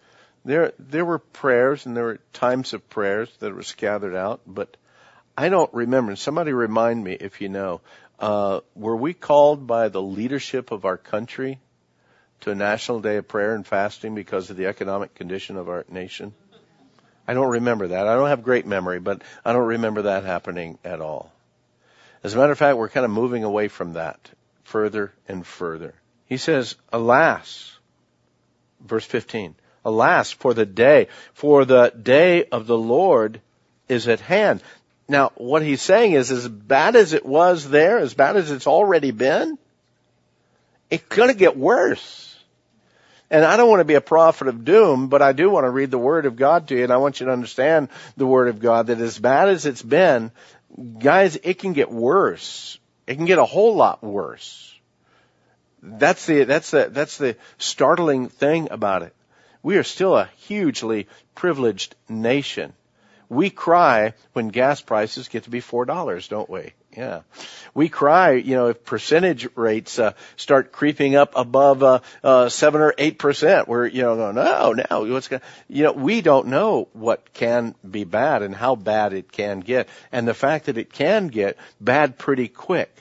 there 0.44 0.74
there 0.78 1.06
were 1.06 1.18
prayers 1.18 1.88
and 1.88 1.98
there 1.98 2.04
were 2.04 2.20
times 2.34 2.74
of 2.74 2.88
prayers 2.88 3.36
that 3.40 3.56
were 3.56 3.64
scattered 3.64 4.16
out, 4.16 4.42
but 4.46 4.78
I 5.36 5.50
don't 5.50 5.74
remember. 5.74 6.16
Somebody 6.16 6.54
remind 6.54 7.04
me 7.04 7.14
if 7.14 7.42
you 7.42 7.50
know. 7.50 7.82
Uh, 8.20 8.62
were 8.76 8.96
we 8.96 9.14
called 9.14 9.66
by 9.68 9.90
the 9.90 10.02
leadership 10.02 10.72
of 10.72 10.86
our 10.86 10.98
country 10.98 11.60
to 12.42 12.52
a 12.52 12.56
national 12.56 13.02
day 13.02 13.18
of 13.18 13.28
prayer 13.28 13.56
and 13.56 13.66
fasting 13.66 14.14
because 14.14 14.50
of 14.52 14.56
the 14.56 14.68
economic 14.68 15.16
condition 15.16 15.58
of 15.58 15.68
our 15.68 15.84
nation? 15.90 16.34
I 17.28 17.34
don't 17.34 17.50
remember 17.50 17.88
that. 17.88 18.08
I 18.08 18.16
don't 18.16 18.30
have 18.30 18.44
great 18.44 18.66
memory, 18.66 19.00
but 19.00 19.22
I 19.44 19.54
don't 19.54 19.68
remember 19.68 20.04
that 20.04 20.24
happening 20.24 20.78
at 20.84 21.02
all. 21.02 21.32
As 22.24 22.34
a 22.34 22.38
matter 22.38 22.52
of 22.52 22.58
fact, 22.58 22.78
we're 22.78 22.90
kind 22.90 23.06
of 23.06 23.12
moving 23.12 23.44
away 23.44 23.68
from 23.68 23.94
that 23.94 24.32
further 24.64 25.14
and 25.28 25.46
further. 25.46 25.94
He 26.26 26.38
says, 26.38 26.76
alas, 26.92 27.78
verse 28.80 29.06
15, 29.06 29.56
alas 29.84 30.32
for 30.32 30.54
the 30.54 30.66
day, 30.66 31.08
for 31.34 31.66
the 31.66 31.92
day 32.02 32.46
of 32.46 32.68
the 32.68 32.78
Lord 32.78 33.42
is 33.88 34.08
at 34.08 34.20
hand. 34.20 34.64
Now, 35.08 35.32
what 35.36 35.62
he's 35.62 35.82
saying 35.82 36.14
is 36.14 36.32
as 36.32 36.48
bad 36.48 36.96
as 36.96 37.14
it 37.14 37.26
was 37.26 37.70
there, 37.70 38.00
as 38.00 38.16
bad 38.16 38.38
as 38.38 38.50
it's 38.50 38.66
already 38.66 39.12
been, 39.12 39.58
it's 40.90 41.04
going 41.16 41.30
to 41.30 41.36
get 41.36 41.56
worse. 41.56 42.25
And 43.30 43.44
I 43.44 43.58
don't 43.58 43.70
want 43.70 43.80
to 43.80 43.86
be 43.86 43.96
a 43.96 44.02
prophet 44.02 44.48
of 44.48 44.64
doom, 44.64 45.08
but 45.08 45.22
I 45.22 45.34
do 45.34 45.50
want 45.50 45.66
to 45.66 45.72
read 45.72 45.92
the 45.92 45.98
Word 45.98 46.26
of 46.26 46.36
God 46.36 46.68
to 46.68 46.76
you, 46.76 46.84
and 46.84 46.94
I 46.94 46.98
want 46.98 47.20
you 47.20 47.26
to 47.26 47.32
understand 47.32 47.90
the 48.18 48.28
Word 48.28 48.50
of 48.50 48.60
God 48.60 48.88
that 48.88 49.00
as 49.00 49.18
bad 49.18 49.50
as 49.50 49.66
it's 49.66 49.82
been, 49.82 50.32
guys, 51.00 51.38
it 51.42 51.60
can 51.60 51.74
get 51.74 51.92
worse. 51.92 52.78
It 53.08 53.16
can 53.16 53.26
get 53.26 53.40
a 53.40 53.46
whole 53.46 53.76
lot 53.76 54.04
worse. 54.04 54.74
That's 55.82 56.26
the, 56.26 56.44
that's 56.44 56.72
the, 56.72 56.90
that's 56.92 57.18
the 57.18 57.36
startling 57.58 58.30
thing 58.30 58.70
about 58.72 59.02
it. 59.02 59.14
We 59.64 59.78
are 59.78 59.84
still 59.84 60.16
a 60.16 60.30
hugely 60.38 61.08
privileged 61.34 61.96
nation. 62.08 62.74
We 63.30 63.50
cry 63.50 64.14
when 64.34 64.50
gas 64.50 64.82
prices 64.82 65.28
get 65.28 65.44
to 65.46 65.50
be 65.50 65.60
four 65.60 65.86
dollars, 65.86 66.28
don't 66.28 66.50
we? 66.50 66.74
Yeah, 66.96 67.22
we 67.74 67.90
cry. 67.90 68.34
You 68.34 68.56
know, 68.56 68.68
if 68.68 68.86
percentage 68.86 69.48
rates 69.56 70.00
uh, 70.00 70.14
start 70.38 70.72
creeping 70.72 71.16
up 71.16 71.34
above 71.36 71.84
uh, 71.84 72.00
uh, 72.24 72.48
seven 72.48 72.82
or 72.82 72.94
eight 72.98 73.20
percent, 73.20 73.68
we're 73.68 73.86
you 73.86 74.02
know 74.02 74.16
going, 74.16 74.36
no, 74.36 74.74
no, 74.74 75.14
what's 75.14 75.28
going? 75.28 75.42
You 75.68 75.84
know, 75.84 75.92
we 75.92 76.22
don't 76.22 76.48
know 76.48 76.88
what 76.94 77.34
can 77.34 77.76
be 77.90 78.06
bad 78.06 78.44
and 78.44 78.56
how 78.56 78.76
bad 78.76 79.12
it 79.12 79.32
can 79.32 79.60
get, 79.60 79.90
and 80.12 80.26
the 80.26 80.34
fact 80.34 80.68
that 80.68 80.78
it 80.78 80.94
can 80.94 81.28
get 81.28 81.58
bad 81.82 82.18
pretty 82.18 82.48
quick. 82.48 82.96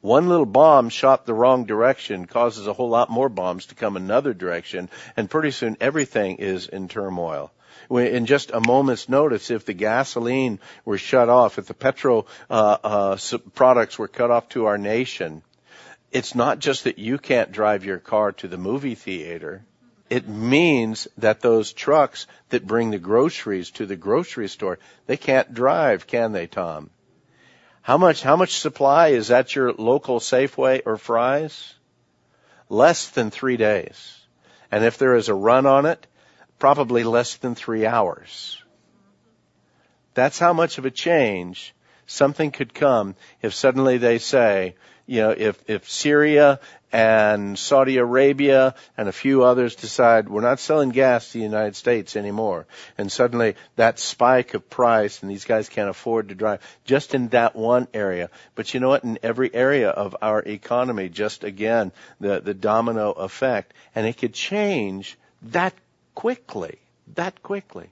One 0.00 0.28
little 0.28 0.46
bomb 0.46 0.88
shot 0.88 1.26
the 1.26 1.34
wrong 1.34 1.64
direction 1.64 2.26
causes 2.26 2.66
a 2.66 2.72
whole 2.72 2.88
lot 2.88 3.10
more 3.10 3.28
bombs 3.28 3.66
to 3.66 3.74
come 3.74 3.96
another 3.96 4.32
direction, 4.32 4.88
and 5.16 5.28
pretty 5.28 5.50
soon 5.50 5.76
everything 5.80 6.36
is 6.36 6.68
in 6.68 6.88
turmoil 6.88 7.50
in 7.90 8.26
just 8.26 8.50
a 8.50 8.60
moment's 8.60 9.08
notice, 9.08 9.50
if 9.50 9.64
the 9.64 9.72
gasoline 9.72 10.58
were 10.84 10.98
shut 10.98 11.28
off, 11.28 11.58
if 11.58 11.66
the 11.66 11.74
petrol 11.74 12.26
uh, 12.50 12.78
uh, 12.82 13.18
products 13.54 13.98
were 13.98 14.08
cut 14.08 14.30
off 14.30 14.48
to 14.50 14.66
our 14.66 14.78
nation, 14.78 15.42
it's 16.12 16.34
not 16.34 16.58
just 16.58 16.84
that 16.84 16.98
you 16.98 17.18
can't 17.18 17.52
drive 17.52 17.84
your 17.84 17.98
car 17.98 18.32
to 18.32 18.48
the 18.48 18.56
movie 18.56 18.94
theater. 18.94 19.64
It 20.08 20.28
means 20.28 21.08
that 21.18 21.40
those 21.40 21.72
trucks 21.72 22.26
that 22.50 22.66
bring 22.66 22.90
the 22.90 22.98
groceries 22.98 23.70
to 23.72 23.86
the 23.86 23.96
grocery 23.96 24.48
store, 24.48 24.78
they 25.06 25.16
can't 25.16 25.52
drive, 25.52 26.06
can 26.06 26.32
they, 26.32 26.46
Tom? 26.46 26.90
How 27.82 27.98
much, 27.98 28.22
how 28.22 28.36
much 28.36 28.58
supply 28.58 29.08
is 29.08 29.30
at 29.30 29.54
your 29.54 29.72
local 29.72 30.20
Safeway 30.20 30.82
or 30.86 30.96
Fry's? 30.96 31.74
Less 32.68 33.10
than 33.10 33.30
three 33.30 33.56
days. 33.56 34.20
And 34.72 34.84
if 34.84 34.98
there 34.98 35.14
is 35.14 35.28
a 35.28 35.34
run 35.34 35.66
on 35.66 35.86
it, 35.86 36.06
probably 36.58 37.04
less 37.04 37.36
than 37.36 37.54
three 37.54 37.86
hours. 37.86 38.62
That's 40.14 40.38
how 40.38 40.52
much 40.52 40.78
of 40.78 40.86
a 40.86 40.90
change 40.90 41.74
something 42.06 42.50
could 42.50 42.72
come 42.72 43.14
if 43.42 43.54
suddenly 43.54 43.98
they 43.98 44.18
say, 44.18 44.76
you 45.06 45.20
know, 45.20 45.30
if, 45.30 45.62
if 45.68 45.88
Syria 45.88 46.58
and 46.92 47.58
Saudi 47.58 47.98
Arabia 47.98 48.74
and 48.96 49.08
a 49.08 49.12
few 49.12 49.44
others 49.44 49.76
decide 49.76 50.28
we're 50.28 50.40
not 50.40 50.58
selling 50.58 50.88
gas 50.90 51.26
to 51.26 51.38
the 51.38 51.44
United 51.44 51.76
States 51.76 52.16
anymore, 52.16 52.66
and 52.96 53.10
suddenly 53.10 53.54
that 53.76 53.98
spike 53.98 54.54
of 54.54 54.70
price 54.70 55.22
and 55.22 55.30
these 55.30 55.44
guys 55.44 55.68
can't 55.68 55.90
afford 55.90 56.28
to 56.28 56.34
drive 56.34 56.60
just 56.84 57.14
in 57.14 57.28
that 57.28 57.54
one 57.54 57.86
area. 57.92 58.30
But 58.54 58.72
you 58.72 58.80
know 58.80 58.88
what? 58.88 59.04
In 59.04 59.18
every 59.22 59.54
area 59.54 59.90
of 59.90 60.16
our 60.22 60.42
economy, 60.42 61.08
just 61.08 61.44
again, 61.44 61.92
the, 62.20 62.40
the 62.40 62.54
domino 62.54 63.12
effect, 63.12 63.74
and 63.94 64.06
it 64.06 64.16
could 64.16 64.32
change 64.32 65.18
that 65.42 65.74
quickly, 66.16 66.78
that 67.14 67.44
quickly. 67.44 67.88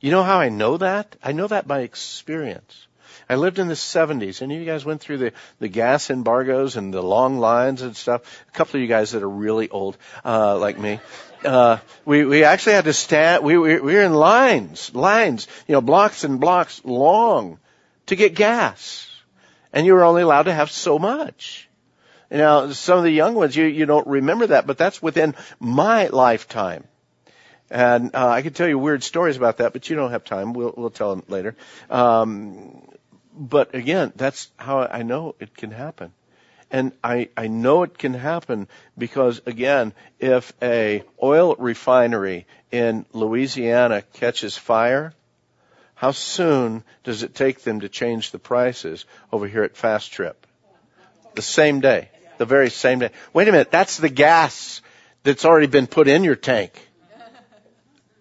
You 0.00 0.10
know 0.10 0.24
how 0.24 0.40
I 0.40 0.48
know 0.48 0.78
that? 0.78 1.14
I 1.22 1.30
know 1.30 1.46
that 1.46 1.68
by 1.68 1.82
experience. 1.82 2.88
I 3.28 3.36
lived 3.36 3.60
in 3.60 3.68
the 3.68 3.74
70s, 3.74 4.42
and 4.42 4.50
you 4.50 4.64
guys 4.64 4.84
went 4.84 5.00
through 5.00 5.18
the, 5.18 5.32
the 5.60 5.68
gas 5.68 6.10
embargoes 6.10 6.76
and 6.76 6.92
the 6.92 7.02
long 7.02 7.38
lines 7.38 7.82
and 7.82 7.96
stuff. 7.96 8.22
A 8.48 8.52
couple 8.52 8.78
of 8.78 8.82
you 8.82 8.88
guys 8.88 9.12
that 9.12 9.22
are 9.22 9.28
really 9.28 9.68
old, 9.68 9.96
uh, 10.24 10.58
like 10.58 10.78
me. 10.78 10.98
Uh, 11.44 11.78
we, 12.04 12.24
we 12.24 12.42
actually 12.42 12.72
had 12.72 12.86
to 12.86 12.92
stand, 12.92 13.44
we, 13.44 13.56
we, 13.56 13.80
we 13.80 13.94
were 13.94 14.02
in 14.02 14.14
lines, 14.14 14.92
lines, 14.94 15.46
you 15.68 15.74
know, 15.74 15.80
blocks 15.80 16.24
and 16.24 16.40
blocks 16.40 16.80
long 16.84 17.58
to 18.06 18.16
get 18.16 18.34
gas. 18.34 19.08
And 19.72 19.86
you 19.86 19.94
were 19.94 20.04
only 20.04 20.22
allowed 20.22 20.44
to 20.44 20.54
have 20.54 20.70
so 20.70 20.98
much. 20.98 21.68
Now, 22.30 22.70
some 22.70 22.98
of 22.98 23.04
the 23.04 23.10
young 23.10 23.34
ones, 23.34 23.54
you, 23.54 23.66
you 23.66 23.86
don't 23.86 24.06
remember 24.06 24.48
that, 24.48 24.66
but 24.66 24.78
that's 24.78 25.02
within 25.02 25.34
my 25.60 26.06
lifetime. 26.08 26.84
And 27.72 28.14
uh, 28.14 28.28
I 28.28 28.42
could 28.42 28.54
tell 28.54 28.68
you 28.68 28.78
weird 28.78 29.02
stories 29.02 29.38
about 29.38 29.56
that, 29.56 29.72
but 29.72 29.88
you 29.88 29.96
don't 29.96 30.10
have 30.10 30.24
time. 30.24 30.52
We'll 30.52 30.74
we'll 30.76 30.90
tell 30.90 31.16
them 31.16 31.24
later. 31.28 31.56
Um, 31.88 32.86
but 33.34 33.74
again, 33.74 34.12
that's 34.14 34.50
how 34.58 34.80
I 34.80 35.02
know 35.02 35.36
it 35.40 35.56
can 35.56 35.70
happen. 35.70 36.12
And 36.70 36.92
I, 37.02 37.30
I 37.34 37.46
know 37.46 37.82
it 37.82 37.96
can 37.96 38.12
happen 38.12 38.68
because 38.98 39.40
again, 39.46 39.94
if 40.20 40.52
a 40.60 41.02
oil 41.22 41.56
refinery 41.58 42.46
in 42.70 43.06
Louisiana 43.14 44.02
catches 44.02 44.54
fire, 44.56 45.14
how 45.94 46.10
soon 46.10 46.84
does 47.04 47.22
it 47.22 47.34
take 47.34 47.62
them 47.62 47.80
to 47.80 47.88
change 47.88 48.32
the 48.32 48.38
prices 48.38 49.06
over 49.32 49.48
here 49.48 49.62
at 49.62 49.78
Fast 49.78 50.12
Trip? 50.12 50.46
The 51.36 51.42
same 51.42 51.80
day. 51.80 52.10
The 52.36 52.44
very 52.44 52.68
same 52.68 52.98
day. 52.98 53.12
Wait 53.32 53.48
a 53.48 53.52
minute, 53.52 53.70
that's 53.70 53.96
the 53.96 54.10
gas 54.10 54.82
that's 55.22 55.46
already 55.46 55.68
been 55.68 55.86
put 55.86 56.06
in 56.06 56.22
your 56.22 56.36
tank 56.36 56.72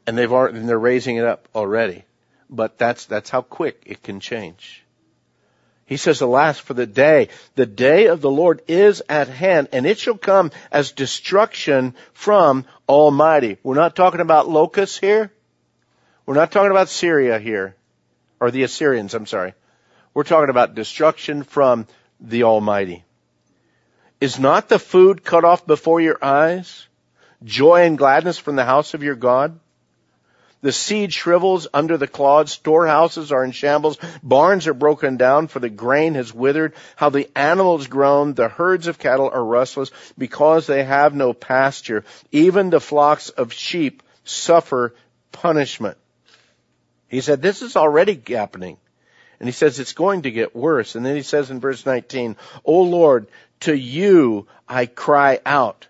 and 0.06 0.18
they've 0.18 0.32
already, 0.32 0.60
and 0.60 0.68
they're 0.68 0.80
raising 0.80 1.18
it 1.18 1.26
up 1.26 1.48
already. 1.56 2.06
But 2.50 2.78
that's, 2.78 3.06
that's 3.06 3.30
how 3.30 3.42
quick 3.42 3.84
it 3.86 4.04
can 4.04 4.20
change. 4.20 4.84
He 5.86 5.98
says, 5.98 6.22
alas 6.22 6.58
for 6.58 6.74
the 6.74 6.86
day. 6.86 7.28
The 7.56 7.66
day 7.66 8.08
of 8.08 8.22
the 8.22 8.32
Lord 8.32 8.62
is 8.68 9.04
at 9.10 9.28
hand 9.28 9.68
and 9.74 9.86
it 9.86 10.00
shall 10.00 10.18
come 10.18 10.52
as 10.72 10.94
destruction 10.94 11.96
from 12.14 12.66
Almighty. 12.88 13.58
We're 13.62 13.76
not 13.76 13.96
talking 13.96 14.22
about 14.22 14.48
locusts 14.48 14.98
here. 14.98 15.34
We're 16.26 16.36
not 16.36 16.52
talking 16.52 16.72
about 16.72 16.88
Syria 16.88 17.40
here. 17.40 17.76
Or 18.40 18.52
the 18.52 18.64
Assyrians, 18.64 19.14
I'm 19.14 19.28
sorry. 19.28 19.54
We're 20.14 20.24
talking 20.24 20.50
about 20.50 20.76
destruction 20.76 21.44
from 21.44 21.88
the 22.22 22.44
Almighty. 22.44 23.04
Is 24.22 24.40
not 24.40 24.70
the 24.70 24.80
food 24.80 25.26
cut 25.26 25.44
off 25.44 25.68
before 25.68 26.00
your 26.00 26.24
eyes? 26.24 26.88
Joy 27.44 27.82
and 27.82 27.98
gladness 27.98 28.38
from 28.38 28.56
the 28.56 28.64
house 28.64 28.94
of 28.94 29.04
your 29.04 29.16
God? 29.16 29.60
The 30.62 30.72
seed 30.72 31.12
shrivels 31.12 31.68
under 31.74 31.98
the 31.98 32.08
clods. 32.08 32.52
Storehouses 32.52 33.32
are 33.32 33.44
in 33.44 33.52
shambles. 33.52 33.98
Barns 34.22 34.68
are 34.68 34.76
broken 34.76 35.18
down 35.18 35.48
for 35.48 35.60
the 35.60 35.70
grain 35.70 36.14
has 36.14 36.34
withered. 36.34 36.74
How 36.96 37.10
the 37.10 37.30
animals 37.36 37.88
groan. 37.88 38.36
The 38.36 38.48
herds 38.48 38.88
of 38.88 39.00
cattle 39.00 39.30
are 39.34 39.44
restless 39.44 39.92
because 40.18 40.68
they 40.68 40.84
have 40.84 41.16
no 41.16 41.34
pasture. 41.34 42.06
Even 42.32 42.70
the 42.70 42.80
flocks 42.80 43.30
of 43.30 43.54
sheep 43.54 44.04
suffer 44.24 44.94
punishment. 45.32 45.98
He 47.08 47.22
said, 47.22 47.42
this 47.42 47.62
is 47.62 47.76
already 47.76 48.22
happening. 48.28 48.78
And 49.40 49.48
he 49.48 49.54
says 49.54 49.80
it's 49.80 49.94
going 49.94 50.22
to 50.22 50.32
get 50.32 50.56
worse. 50.56 50.94
And 50.94 51.04
then 51.04 51.16
he 51.16 51.24
says 51.24 51.50
in 51.50 51.60
verse 51.60 51.86
19, 51.86 52.36
O 52.64 52.84
Lord, 52.84 53.28
to 53.62 53.76
you 53.76 54.48
I 54.68 54.86
cry 54.86 55.40
out, 55.44 55.88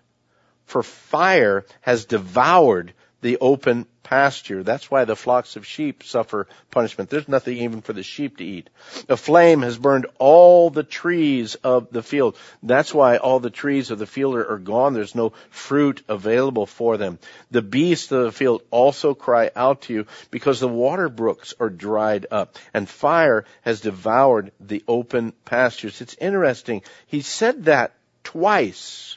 for 0.64 0.82
fire 0.82 1.66
has 1.82 2.06
devoured 2.06 2.94
the 3.22 3.38
open 3.40 3.86
pasture. 4.02 4.62
That's 4.62 4.90
why 4.90 5.04
the 5.04 5.16
flocks 5.16 5.56
of 5.56 5.66
sheep 5.66 6.02
suffer 6.02 6.46
punishment. 6.70 7.08
There's 7.08 7.28
nothing 7.28 7.56
even 7.58 7.80
for 7.80 7.92
the 7.92 8.02
sheep 8.02 8.36
to 8.38 8.44
eat. 8.44 8.68
A 9.08 9.16
flame 9.16 9.62
has 9.62 9.78
burned 9.78 10.06
all 10.18 10.68
the 10.70 10.82
trees 10.82 11.54
of 11.54 11.90
the 11.90 12.02
field. 12.02 12.36
That's 12.62 12.92
why 12.92 13.16
all 13.16 13.40
the 13.40 13.48
trees 13.48 13.90
of 13.90 13.98
the 13.98 14.06
field 14.06 14.36
are, 14.36 14.58
gone. 14.58 14.92
There's 14.92 15.14
no 15.14 15.32
fruit 15.50 16.02
available 16.08 16.66
for 16.66 16.96
them. 16.96 17.18
The 17.50 17.62
beasts 17.62 18.12
of 18.12 18.24
the 18.24 18.32
field 18.32 18.62
also 18.70 19.14
cry 19.14 19.50
out 19.56 19.82
to 19.82 19.94
you 19.94 20.06
because 20.30 20.60
the 20.60 20.68
water 20.68 21.08
brooks 21.08 21.54
are 21.58 21.70
dried 21.70 22.26
up 22.30 22.56
and 22.74 22.88
fire 22.88 23.44
has 23.62 23.80
devoured 23.80 24.52
the 24.60 24.84
open 24.86 25.32
pastures. 25.44 26.00
It's 26.00 26.16
interesting. 26.20 26.82
He 27.06 27.22
said 27.22 27.64
that 27.64 27.94
twice 28.24 29.16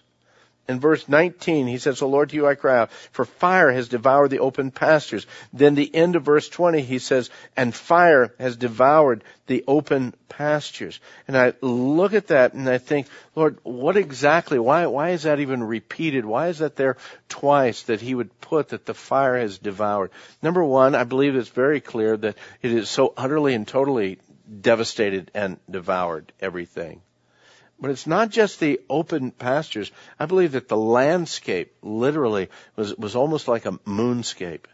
in 0.67 0.79
verse 0.79 1.07
19, 1.07 1.67
he 1.67 1.77
says, 1.77 2.00
So 2.00 2.07
Lord, 2.07 2.29
to 2.29 2.36
you 2.36 2.48
I 2.48 2.55
cry 2.55 2.79
out, 2.79 2.91
for 3.12 3.25
fire 3.25 3.72
has 3.72 3.88
devoured 3.88 4.29
the 4.29 4.39
open 4.39 4.72
pastures. 4.72 5.27
Then 5.53 5.75
the 5.75 5.93
end 5.93 6.15
of 6.15 6.24
verse 6.24 6.50
20, 6.50 6.81
he 6.81 6.98
says, 6.98 7.29
and 7.55 7.74
fire 7.74 8.34
has 8.39 8.57
devoured 8.57 9.24
the 9.45 9.63
open 9.67 10.15
pastures. 10.27 11.00
And 11.27 11.38
I 11.38 11.53
look 11.62 12.13
at 12.13 12.27
that 12.27 12.53
and 12.53 12.67
I 12.67 12.79
think, 12.79 13.07
Lord, 13.36 13.60
what 13.62 13.95
exactly, 13.95 14.57
why, 14.57 14.88
why 14.88 15.12
is 15.12 15.24
that 15.24 15.39
even 15.39 15.63
repeated? 15.63 16.25
Why 16.25 16.48
is 16.48 16.60
that 16.60 16.75
there 16.75 16.98
twice 17.29 17.84
that 17.84 18.01
he 18.01 18.15
would 18.15 18.41
put 18.41 18.69
that 18.69 18.88
the 18.88 18.95
fire 18.95 19.38
has 19.38 19.60
devoured? 19.60 20.10
Number 20.41 20.63
one, 20.63 20.95
I 20.95 21.03
believe 21.03 21.36
it's 21.36 21.50
very 21.50 21.79
clear 21.79 22.17
that 22.17 22.38
it 22.63 22.72
is 22.72 22.89
so 22.89 23.13
utterly 23.15 23.53
and 23.53 23.67
totally 23.67 24.17
devastated 24.62 25.29
and 25.36 25.60
devoured 25.69 26.31
everything. 26.41 27.01
But 27.79 27.91
it's 27.91 28.08
not 28.08 28.29
just 28.29 28.60
the 28.60 28.79
open 28.89 29.32
pastures. 29.32 29.91
I 30.20 30.25
believe 30.25 30.53
that 30.53 30.70
the 30.70 30.77
landscape 30.77 31.74
literally 31.82 32.50
was, 32.75 32.96
was 32.98 33.15
almost 33.15 33.48
like 33.48 33.65
a 33.65 33.74
moonscape. 33.86 34.65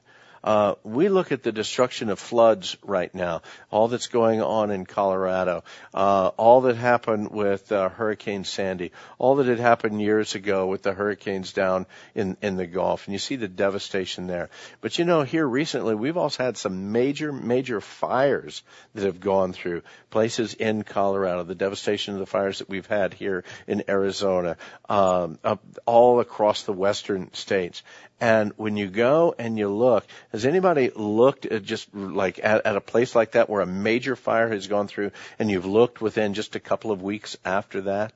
Uh, 0.44 0.76
we 0.84 1.10
look 1.10 1.32
at 1.32 1.44
the 1.44 1.52
destruction 1.52 2.10
of 2.10 2.20
floods 2.20 2.76
right 2.84 3.14
now, 3.14 3.42
all 3.70 3.88
that's 3.88 4.08
going 4.08 4.42
on 4.42 4.72
in 4.72 4.86
Colorado, 4.86 5.64
uh, 5.94 6.32
all 6.38 6.62
that 6.62 6.76
happened 6.76 7.30
with 7.30 7.72
uh, 7.72 7.90
Hurricane 7.90 8.44
Sandy, 8.44 8.92
all 9.20 9.36
that 9.36 9.46
had 9.46 9.60
happened 9.60 10.02
years 10.02 10.34
ago 10.36 10.68
with 10.68 10.82
the 10.82 10.94
hurricanes 10.94 11.54
down 11.54 11.86
in, 12.16 12.38
in 12.42 12.58
the 12.58 12.66
Gulf, 12.66 13.06
and 13.06 13.14
you 13.14 13.20
see 13.20 13.36
the 13.36 13.48
devastation 13.48 14.28
there. 14.28 14.50
But 14.82 14.98
you 14.98 15.06
know, 15.06 15.22
here 15.22 15.48
recently, 15.48 15.94
we've 15.94 16.18
also 16.18 16.44
had 16.44 16.58
some 16.58 16.92
major, 16.92 17.32
major 17.32 17.80
fires 17.80 18.64
that 18.96 19.06
have 19.06 19.20
gone 19.20 19.54
through 19.54 19.84
places 20.10 20.56
in 20.56 20.84
Colorado, 20.84 21.44
the 21.44 21.56
devastation 21.56 22.16
of 22.16 22.20
the 22.20 22.26
fires 22.26 22.60
that 22.60 22.70
we've 22.70 22.88
had 22.88 23.14
here 23.14 23.44
in 23.68 23.84
Arizona, 23.88 24.58
um, 24.90 25.38
all 25.86 26.20
across 26.20 26.64
the 26.64 26.74
western 26.74 27.32
states. 27.34 27.84
And 28.22 28.54
when 28.56 28.78
you 28.78 28.88
go 28.88 29.34
and 29.40 29.58
you 29.58 29.68
look, 29.68 30.06
has 30.32 30.46
anybody 30.46 30.92
looked 30.96 31.48
at 31.48 31.64
just 31.64 31.92
like 31.96 32.40
at, 32.44 32.68
at, 32.68 32.76
a 32.76 32.82
place 32.82 33.16
like 33.16 33.32
that 33.32 33.50
where 33.50 33.62
a 33.62 33.66
major 33.66 34.16
fire 34.16 34.48
has 34.50 34.68
gone 34.68 34.88
through 34.88 35.10
and 35.40 35.50
you've 35.50 35.66
looked 35.66 36.02
within 36.02 36.36
just 36.36 36.56
a 36.56 36.60
couple 36.60 36.92
of 36.92 37.02
weeks 37.02 37.36
after 37.44 37.82
that? 37.82 38.14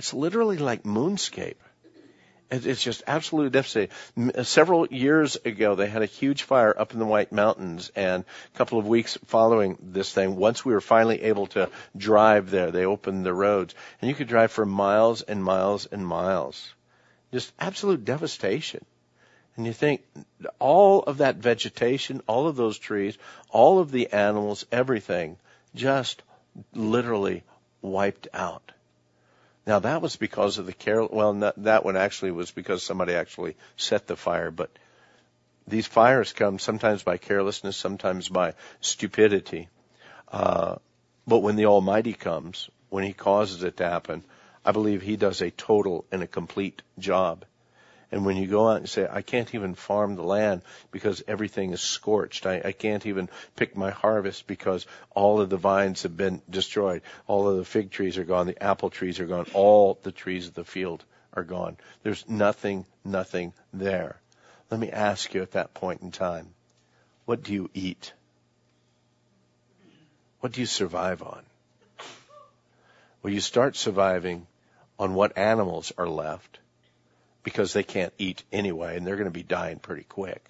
It's 0.00 0.12
literally 0.12 0.58
like 0.58 0.82
moonscape. 0.82 1.54
It's 2.50 2.82
just 2.82 3.04
absolutely 3.06 3.50
devastating. 3.50 3.94
Uh, 4.16 4.42
several 4.42 4.86
years 4.88 5.36
ago, 5.44 5.76
they 5.76 5.88
had 5.88 6.02
a 6.02 6.06
huge 6.06 6.42
fire 6.42 6.74
up 6.76 6.92
in 6.92 6.98
the 6.98 7.06
White 7.06 7.32
Mountains, 7.32 7.90
and 7.96 8.24
a 8.54 8.58
couple 8.58 8.78
of 8.78 8.86
weeks 8.86 9.18
following 9.26 9.78
this 9.80 10.12
thing, 10.12 10.36
once 10.36 10.64
we 10.64 10.72
were 10.72 10.80
finally 10.80 11.22
able 11.22 11.46
to 11.48 11.70
drive 11.96 12.50
there, 12.50 12.70
they 12.70 12.84
opened 12.84 13.26
the 13.26 13.34
roads, 13.34 13.74
and 14.00 14.08
you 14.08 14.14
could 14.14 14.28
drive 14.28 14.52
for 14.52 14.64
miles 14.64 15.22
and 15.22 15.42
miles 15.42 15.86
and 15.86 16.06
miles. 16.06 16.72
Just 17.32 17.52
absolute 17.58 18.04
devastation. 18.04 18.84
And 19.56 19.66
you 19.66 19.72
think 19.72 20.02
all 20.58 21.02
of 21.02 21.18
that 21.18 21.36
vegetation, 21.36 22.20
all 22.26 22.46
of 22.46 22.56
those 22.56 22.78
trees, 22.78 23.16
all 23.50 23.78
of 23.78 23.90
the 23.90 24.12
animals, 24.12 24.66
everything 24.70 25.38
just 25.74 26.22
literally 26.74 27.42
wiped 27.80 28.28
out. 28.34 28.72
Now 29.66 29.80
that 29.80 30.02
was 30.02 30.16
because 30.16 30.58
of 30.58 30.66
the 30.66 30.72
care. 30.72 31.02
Well, 31.02 31.32
not, 31.32 31.62
that 31.64 31.84
one 31.84 31.96
actually 31.96 32.32
was 32.32 32.50
because 32.50 32.82
somebody 32.82 33.14
actually 33.14 33.56
set 33.76 34.06
the 34.06 34.16
fire. 34.16 34.50
But 34.50 34.70
these 35.66 35.86
fires 35.86 36.32
come 36.32 36.58
sometimes 36.58 37.02
by 37.02 37.16
carelessness, 37.16 37.76
sometimes 37.76 38.28
by 38.28 38.54
stupidity. 38.80 39.68
Uh, 40.30 40.76
but 41.26 41.38
when 41.38 41.56
the 41.56 41.66
Almighty 41.66 42.12
comes, 42.12 42.70
when 42.90 43.04
He 43.04 43.12
causes 43.12 43.62
it 43.62 43.78
to 43.78 43.88
happen, 43.88 44.22
I 44.64 44.72
believe 44.72 45.02
He 45.02 45.16
does 45.16 45.40
a 45.40 45.50
total 45.50 46.04
and 46.12 46.22
a 46.22 46.26
complete 46.28 46.82
job. 46.98 47.44
And 48.12 48.24
when 48.24 48.36
you 48.36 48.46
go 48.46 48.68
out 48.68 48.76
and 48.76 48.88
say, 48.88 49.08
I 49.10 49.22
can't 49.22 49.52
even 49.54 49.74
farm 49.74 50.14
the 50.14 50.22
land 50.22 50.62
because 50.92 51.24
everything 51.26 51.72
is 51.72 51.80
scorched. 51.80 52.46
I, 52.46 52.62
I 52.64 52.72
can't 52.72 53.04
even 53.04 53.28
pick 53.56 53.76
my 53.76 53.90
harvest 53.90 54.46
because 54.46 54.86
all 55.14 55.40
of 55.40 55.50
the 55.50 55.56
vines 55.56 56.04
have 56.04 56.16
been 56.16 56.40
destroyed. 56.48 57.02
All 57.26 57.48
of 57.48 57.56
the 57.56 57.64
fig 57.64 57.90
trees 57.90 58.16
are 58.16 58.24
gone. 58.24 58.46
The 58.46 58.62
apple 58.62 58.90
trees 58.90 59.18
are 59.18 59.26
gone. 59.26 59.46
All 59.54 59.98
the 60.02 60.12
trees 60.12 60.46
of 60.46 60.54
the 60.54 60.64
field 60.64 61.04
are 61.34 61.42
gone. 61.42 61.76
There's 62.04 62.28
nothing, 62.28 62.86
nothing 63.04 63.52
there. 63.72 64.20
Let 64.70 64.78
me 64.78 64.90
ask 64.90 65.34
you 65.34 65.42
at 65.42 65.52
that 65.52 65.74
point 65.74 66.02
in 66.02 66.12
time, 66.12 66.54
what 67.24 67.42
do 67.42 67.52
you 67.52 67.70
eat? 67.74 68.12
What 70.40 70.52
do 70.52 70.60
you 70.60 70.66
survive 70.66 71.22
on? 71.22 71.42
Well, 73.22 73.32
you 73.32 73.40
start 73.40 73.74
surviving 73.74 74.46
on 74.96 75.14
what 75.14 75.36
animals 75.36 75.92
are 75.98 76.08
left 76.08 76.60
because 77.46 77.72
they 77.72 77.84
can't 77.84 78.12
eat 78.18 78.42
anyway 78.50 78.96
and 78.96 79.06
they're 79.06 79.14
going 79.14 79.26
to 79.26 79.30
be 79.30 79.44
dying 79.44 79.78
pretty 79.78 80.02
quick. 80.02 80.44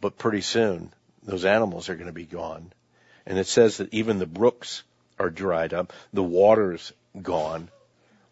But 0.00 0.16
pretty 0.16 0.40
soon, 0.40 0.92
those 1.24 1.44
animals 1.44 1.88
are 1.88 1.96
going 1.96 2.06
to 2.06 2.12
be 2.12 2.26
gone. 2.26 2.72
And 3.26 3.36
it 3.36 3.48
says 3.48 3.78
that 3.78 3.92
even 3.92 4.20
the 4.20 4.26
brooks 4.26 4.84
are 5.18 5.30
dried 5.30 5.74
up, 5.74 5.92
the 6.12 6.22
water's 6.22 6.92
gone. 7.20 7.70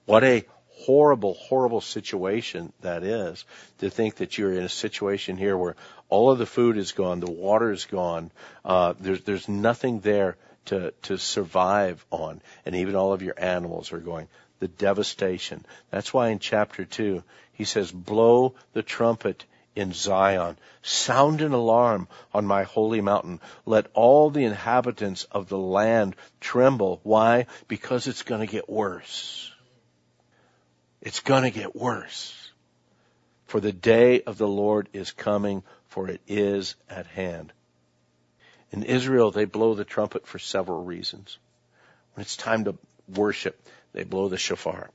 What 0.07 0.23
a 0.23 0.45
horrible, 0.87 1.35
horrible 1.35 1.81
situation 1.81 2.73
that 2.83 3.03
is 3.03 3.45
to 3.79 3.91
think 3.91 4.15
that 4.17 4.39
you're 4.39 4.55
in 4.55 4.63
a 4.63 4.69
situation 4.69 5.37
here 5.37 5.57
where 5.57 5.75
all 6.11 6.31
of 6.31 6.39
the 6.39 6.47
food 6.47 6.77
is 6.77 6.93
gone, 6.93 7.19
the 7.19 7.29
water 7.29 7.73
is 7.73 7.87
gone, 7.87 8.31
uh, 8.65 8.95
there's, 9.01 9.23
there's 9.23 9.49
nothing 9.49 9.99
there 9.99 10.37
to, 10.67 10.93
to 11.03 11.19
survive 11.19 12.05
on, 12.13 12.41
and 12.65 12.77
even 12.77 12.95
all 12.95 13.13
of 13.13 13.23
your 13.23 13.35
animals 13.37 13.93
are 13.93 13.99
going 13.99 14.29
the 14.61 14.69
devastation. 14.69 15.67
That's 15.91 16.15
why 16.15 16.29
in 16.29 16.39
chapter 16.39 16.85
2, 16.85 17.23
he 17.53 17.65
says, 17.65 17.91
Blow 17.91 18.55
the 18.73 18.83
trumpet 18.83 19.45
in 19.75 19.93
Zion. 19.93 20.57
Sound 20.83 21.41
an 21.41 21.53
alarm 21.53 22.09
on 22.33 22.47
my 22.47 22.63
holy 22.63 23.01
mountain. 23.01 23.41
Let 23.67 23.87
all 23.95 24.31
the 24.31 24.45
inhabitants 24.45 25.25
of 25.25 25.49
the 25.49 25.59
land 25.59 26.17
tremble. 26.41 27.01
Why? 27.03 27.47
Because 27.69 28.07
it's 28.07 28.23
going 28.23 28.41
to 28.41 28.51
get 28.51 28.69
worse. 28.69 29.53
It's 31.01 31.21
going 31.21 31.45
to 31.45 31.51
get 31.51 31.75
worse. 31.75 32.37
For 33.47 33.61
the 33.61 33.73
day 33.73 34.23
of 34.23 34.39
the 34.39 34.49
Lord 34.49 34.89
is 34.93 35.13
coming, 35.13 35.63
for 35.89 36.09
it 36.09 36.21
is 36.29 36.77
at 36.89 37.07
hand. 37.07 37.53
In 38.71 38.85
Israel, 38.85 39.31
they 39.31 39.45
blow 39.45 39.75
the 39.75 39.85
trumpet 39.85 40.27
for 40.27 40.39
several 40.39 40.85
reasons. 40.85 41.39
When 42.15 42.23
it's 42.23 42.37
time 42.37 42.65
to 42.65 42.77
worship, 43.09 43.61
they 43.93 44.05
blow 44.05 44.29
the 44.29 44.39
shofar 44.39 44.91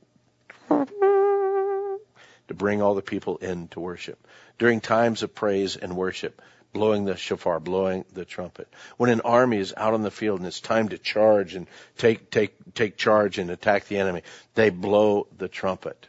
to 2.47 2.53
bring 2.53 2.81
all 2.81 2.95
the 2.95 3.01
people 3.01 3.38
in 3.38 3.67
to 3.69 3.79
worship. 3.79 4.27
During 4.58 4.81
times 4.81 5.23
of 5.23 5.34
praise 5.34 5.75
and 5.75 5.95
worship, 5.95 6.41
blowing 6.73 7.05
the 7.05 7.15
shofar, 7.15 7.60
blowing 7.60 8.05
the 8.13 8.25
trumpet. 8.25 8.67
When 8.97 9.10
an 9.10 9.21
army 9.21 9.58
is 9.58 9.73
out 9.75 9.93
on 9.93 10.01
the 10.01 10.12
field 10.12 10.39
and 10.39 10.47
it's 10.47 10.60
time 10.60 10.89
to 10.89 10.97
charge 10.97 11.55
and 11.55 11.67
take, 11.97 12.29
take, 12.29 12.53
take 12.73 12.97
charge 12.97 13.38
and 13.38 13.49
attack 13.49 13.86
the 13.86 13.97
enemy, 13.97 14.23
they 14.53 14.69
blow 14.69 15.27
the 15.38 15.47
trumpet. 15.47 16.08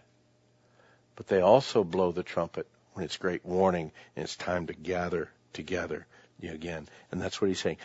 But 1.15 1.29
they 1.29 1.41
also 1.41 1.85
blow 1.85 2.13
the 2.13 2.23
trumpet 2.23 2.67
when 2.93 3.05
it's 3.05 3.17
great 3.17 3.45
warning 3.45 3.93
and 4.15 4.25
it's 4.25 4.37
time 4.37 4.67
to 4.67 4.75
gather 4.75 5.31
together 5.53 6.07
again. 6.43 6.89
And 7.11 7.21
that's 7.21 7.41
what 7.41 7.49
he's 7.49 7.61
saying. 7.61 7.79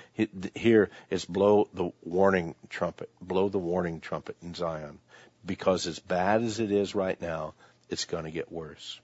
Here 0.55 0.89
is 1.09 1.25
blow 1.25 1.67
the 1.73 1.91
warning 2.03 2.55
trumpet. 2.69 3.09
Blow 3.21 3.49
the 3.49 3.59
warning 3.59 3.99
trumpet 3.99 4.35
in 4.41 4.53
Zion. 4.53 4.99
Because 5.45 5.87
as 5.87 5.99
bad 5.99 6.43
as 6.43 6.59
it 6.59 6.71
is 6.71 6.93
right 6.93 7.19
now, 7.21 7.53
it's 7.89 8.05
going 8.05 8.25
to 8.25 8.31
get 8.31 8.51
worse. 8.51 8.99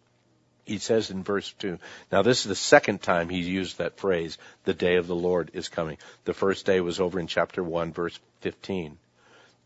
He 0.66 0.80
says 0.80 1.12
in 1.12 1.24
verse 1.24 1.54
2, 1.60 1.80
now 2.12 2.24
this 2.24 2.40
is 2.40 2.50
the 2.50 2.56
second 2.56 3.02
time 3.02 3.30
he 3.30 3.40
used 3.40 3.78
that 3.78 3.98
phrase, 3.98 4.38
the 4.66 4.74
day 4.74 4.98
of 4.98 5.08
the 5.08 5.16
Lord 5.16 5.52
is 5.54 5.70
coming. 5.70 5.98
The 6.26 6.34
first 6.34 6.66
day 6.66 6.82
was 6.82 7.00
over 7.00 7.20
in 7.20 7.28
chapter 7.28 7.64
1, 7.64 7.94
verse 7.94 8.20
15. 8.42 8.98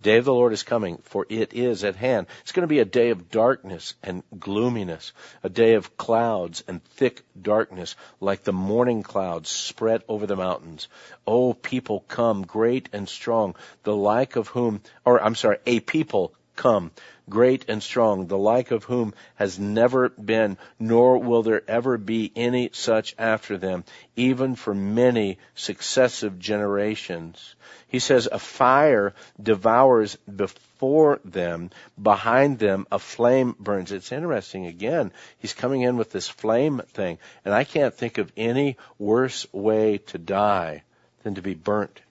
Day 0.02 0.18
of 0.18 0.26
the 0.26 0.34
Lord 0.34 0.52
is 0.52 0.64
coming, 0.64 0.98
for 1.04 1.28
it 1.30 1.54
is 1.54 1.84
at 1.84 1.96
hand. 1.96 2.26
It's 2.42 2.52
going 2.52 2.64
to 2.64 2.68
be 2.68 2.80
a 2.80 2.86
day 2.86 3.12
of 3.12 3.30
darkness 3.30 3.94
and 4.02 4.24
gloominess, 4.40 5.14
a 5.44 5.50
day 5.50 5.76
of 5.76 5.96
clouds 5.96 6.64
and 6.68 6.84
thick 6.84 7.24
darkness, 7.40 7.96
like 8.20 8.44
the 8.44 8.52
morning 8.52 9.04
clouds 9.04 9.50
spread 9.50 10.02
over 10.08 10.26
the 10.26 10.36
mountains. 10.36 10.88
O 11.28 11.54
people 11.54 12.04
come, 12.08 12.42
great 12.42 12.90
and 12.94 13.08
strong, 13.08 13.56
the 13.84 13.96
like 13.96 14.36
of 14.36 14.48
whom, 14.48 14.82
or 15.06 15.22
I'm 15.22 15.36
sorry, 15.36 15.58
a 15.68 15.80
people 15.80 16.34
come, 16.62 16.92
great 17.28 17.66
and 17.68 17.82
strong, 17.82 18.28
the 18.28 18.38
like 18.38 18.70
of 18.70 18.84
whom 18.84 19.16
has 19.34 19.58
never 19.58 20.10
been, 20.10 20.56
nor 20.80 21.18
will 21.18 21.42
there 21.42 21.64
ever 21.68 21.98
be 21.98 22.32
any 22.36 22.70
such 22.72 23.16
after 23.18 23.58
them, 23.58 23.84
even 24.16 24.56
for 24.56 24.76
many 24.76 25.40
successive 25.56 26.38
generations. 26.38 27.56
He 27.88 27.98
says 27.98 28.30
a 28.32 28.38
fire 28.38 29.16
devours 29.42 30.18
before 30.18 31.20
them, 31.26 31.72
behind 32.00 32.60
them 32.60 32.86
a 32.92 33.00
flame 33.00 33.56
burns. 33.60 33.92
It's 33.92 34.12
interesting 34.12 34.68
again. 34.68 35.12
He's 35.40 35.56
coming 35.56 35.82
in 35.82 35.98
with 35.98 36.12
this 36.12 36.30
flame 36.30 36.82
thing, 36.90 37.18
and 37.44 37.56
I 37.56 37.64
can't 37.64 37.96
think 37.96 38.20
of 38.20 38.32
any 38.38 38.78
worse 39.00 39.52
way 39.52 39.98
to 40.10 40.20
die 40.20 40.84
than 41.24 41.34
to 41.36 41.42
be 41.42 41.56
burnt 41.56 42.02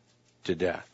to 0.45 0.57
death. 0.57 0.90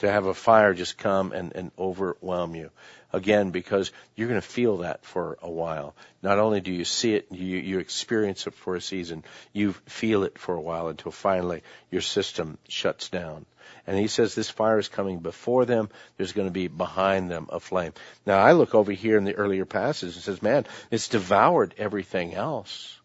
To 0.00 0.10
have 0.10 0.26
a 0.26 0.34
fire 0.34 0.74
just 0.74 0.98
come 0.98 1.32
and, 1.32 1.52
and 1.54 1.70
overwhelm 1.78 2.54
you 2.54 2.70
again 3.12 3.50
because 3.50 3.92
you're 4.14 4.28
going 4.28 4.40
to 4.40 4.46
feel 4.46 4.78
that 4.78 5.04
for 5.04 5.38
a 5.42 5.50
while. 5.50 5.94
Not 6.22 6.38
only 6.38 6.60
do 6.60 6.72
you 6.72 6.84
see 6.84 7.14
it, 7.14 7.26
you, 7.30 7.58
you 7.58 7.78
experience 7.78 8.46
it 8.46 8.54
for 8.54 8.76
a 8.76 8.80
season, 8.80 9.24
you 9.52 9.72
feel 9.86 10.24
it 10.24 10.38
for 10.38 10.54
a 10.54 10.60
while 10.60 10.88
until 10.88 11.12
finally 11.12 11.62
your 11.90 12.02
system 12.02 12.58
shuts 12.68 13.08
down. 13.08 13.46
And 13.86 13.98
he 13.98 14.06
says 14.06 14.34
this 14.34 14.50
fire 14.50 14.78
is 14.78 14.88
coming 14.88 15.18
before 15.18 15.64
them. 15.64 15.88
There's 16.16 16.32
going 16.32 16.48
to 16.48 16.52
be 16.52 16.68
behind 16.68 17.30
them 17.30 17.48
a 17.50 17.60
flame. 17.60 17.92
Now 18.26 18.38
I 18.38 18.52
look 18.52 18.74
over 18.74 18.92
here 18.92 19.18
in 19.18 19.24
the 19.24 19.34
earlier 19.34 19.64
passage 19.64 20.14
and 20.14 20.22
says, 20.22 20.42
man, 20.42 20.66
it's 20.90 21.08
devoured 21.08 21.74
everything 21.78 22.34
else. 22.34 22.99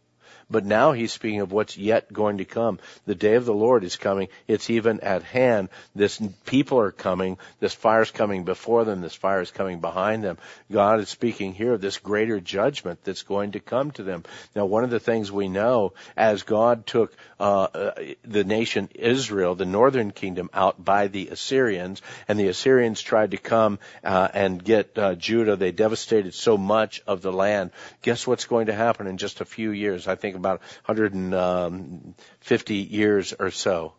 But 0.49 0.65
now 0.65 0.91
he's 0.91 1.12
speaking 1.12 1.41
of 1.41 1.51
what's 1.51 1.77
yet 1.77 2.12
going 2.12 2.38
to 2.38 2.45
come. 2.45 2.79
The 3.05 3.15
day 3.15 3.36
of 3.36 3.45
the 3.45 3.53
Lord 3.53 3.84
is 3.84 3.95
coming. 3.95 4.27
It's 4.47 4.69
even 4.69 4.99
at 5.01 5.23
hand. 5.23 5.69
This 5.95 6.21
people 6.45 6.79
are 6.79 6.91
coming. 6.91 7.38
This 7.60 7.73
fire's 7.73 8.12
coming 8.12 8.43
before 8.43 8.86
them. 8.86 9.01
This 9.01 9.15
fire 9.15 9.41
is 9.41 9.51
coming 9.51 9.79
behind 9.79 10.23
them. 10.23 10.38
God 10.71 10.99
is 10.99 11.10
speaking 11.10 11.53
here 11.53 11.73
of 11.73 11.81
this 11.81 11.97
greater 11.97 12.39
judgment 12.39 13.03
that's 13.03 13.23
going 13.23 13.53
to 13.53 13.60
come 13.60 13.91
to 13.91 14.03
them. 14.03 14.23
Now, 14.55 14.65
one 14.65 14.84
of 14.84 14.89
the 14.89 14.99
things 14.99 15.31
we 15.31 15.47
know 15.47 15.93
as 16.15 16.43
God 16.43 16.86
took 16.86 17.15
uh, 17.39 17.63
uh, 17.63 17.91
the 18.23 18.43
nation 18.43 18.89
Israel, 18.95 19.55
the 19.55 19.65
northern 19.65 20.12
kingdom, 20.12 20.49
out 20.53 20.84
by 20.84 21.08
the 21.08 21.29
Assyrians, 21.29 22.01
and 22.27 22.39
the 22.39 22.47
Assyrians 22.47 23.01
tried 23.01 23.31
to 23.31 23.38
come 23.38 23.79
uh, 24.03 24.27
and 24.34 24.63
get 24.63 24.97
uh, 24.97 25.15
Judah. 25.15 25.55
They 25.55 25.71
devastated 25.71 26.34
so 26.34 26.58
much 26.58 27.01
of 27.08 27.21
the 27.21 27.34
land. 27.34 27.71
Guess 28.01 28.27
what's 28.27 28.45
going 28.45 28.67
to 28.67 28.73
happen 28.73 29.08
in 29.08 29.17
just 29.17 29.41
a 29.41 29.45
few 29.45 29.71
years? 29.71 30.08
I 30.08 30.15
think 30.15 30.35
about 30.36 30.62
150 30.86 32.76
years 32.76 33.34
or 33.38 33.52
so. 33.52 33.93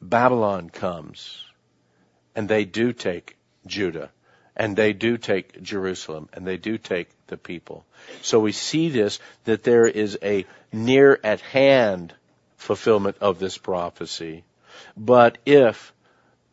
Babylon 0.00 0.70
comes, 0.70 1.44
and 2.34 2.48
they 2.48 2.64
do 2.64 2.92
take 2.92 3.36
Judah, 3.66 4.10
and 4.56 4.76
they 4.76 4.92
do 4.92 5.16
take 5.16 5.60
Jerusalem, 5.62 6.28
and 6.32 6.46
they 6.46 6.56
do 6.56 6.78
take 6.78 7.08
the 7.26 7.36
people. 7.36 7.84
So 8.22 8.40
we 8.40 8.52
see 8.52 8.88
this, 8.88 9.18
that 9.44 9.64
there 9.64 9.86
is 9.86 10.18
a 10.22 10.46
near 10.72 11.18
at 11.24 11.40
hand 11.40 12.14
fulfillment 12.56 13.16
of 13.20 13.38
this 13.38 13.58
prophecy. 13.58 14.44
But 14.96 15.38
if 15.46 15.92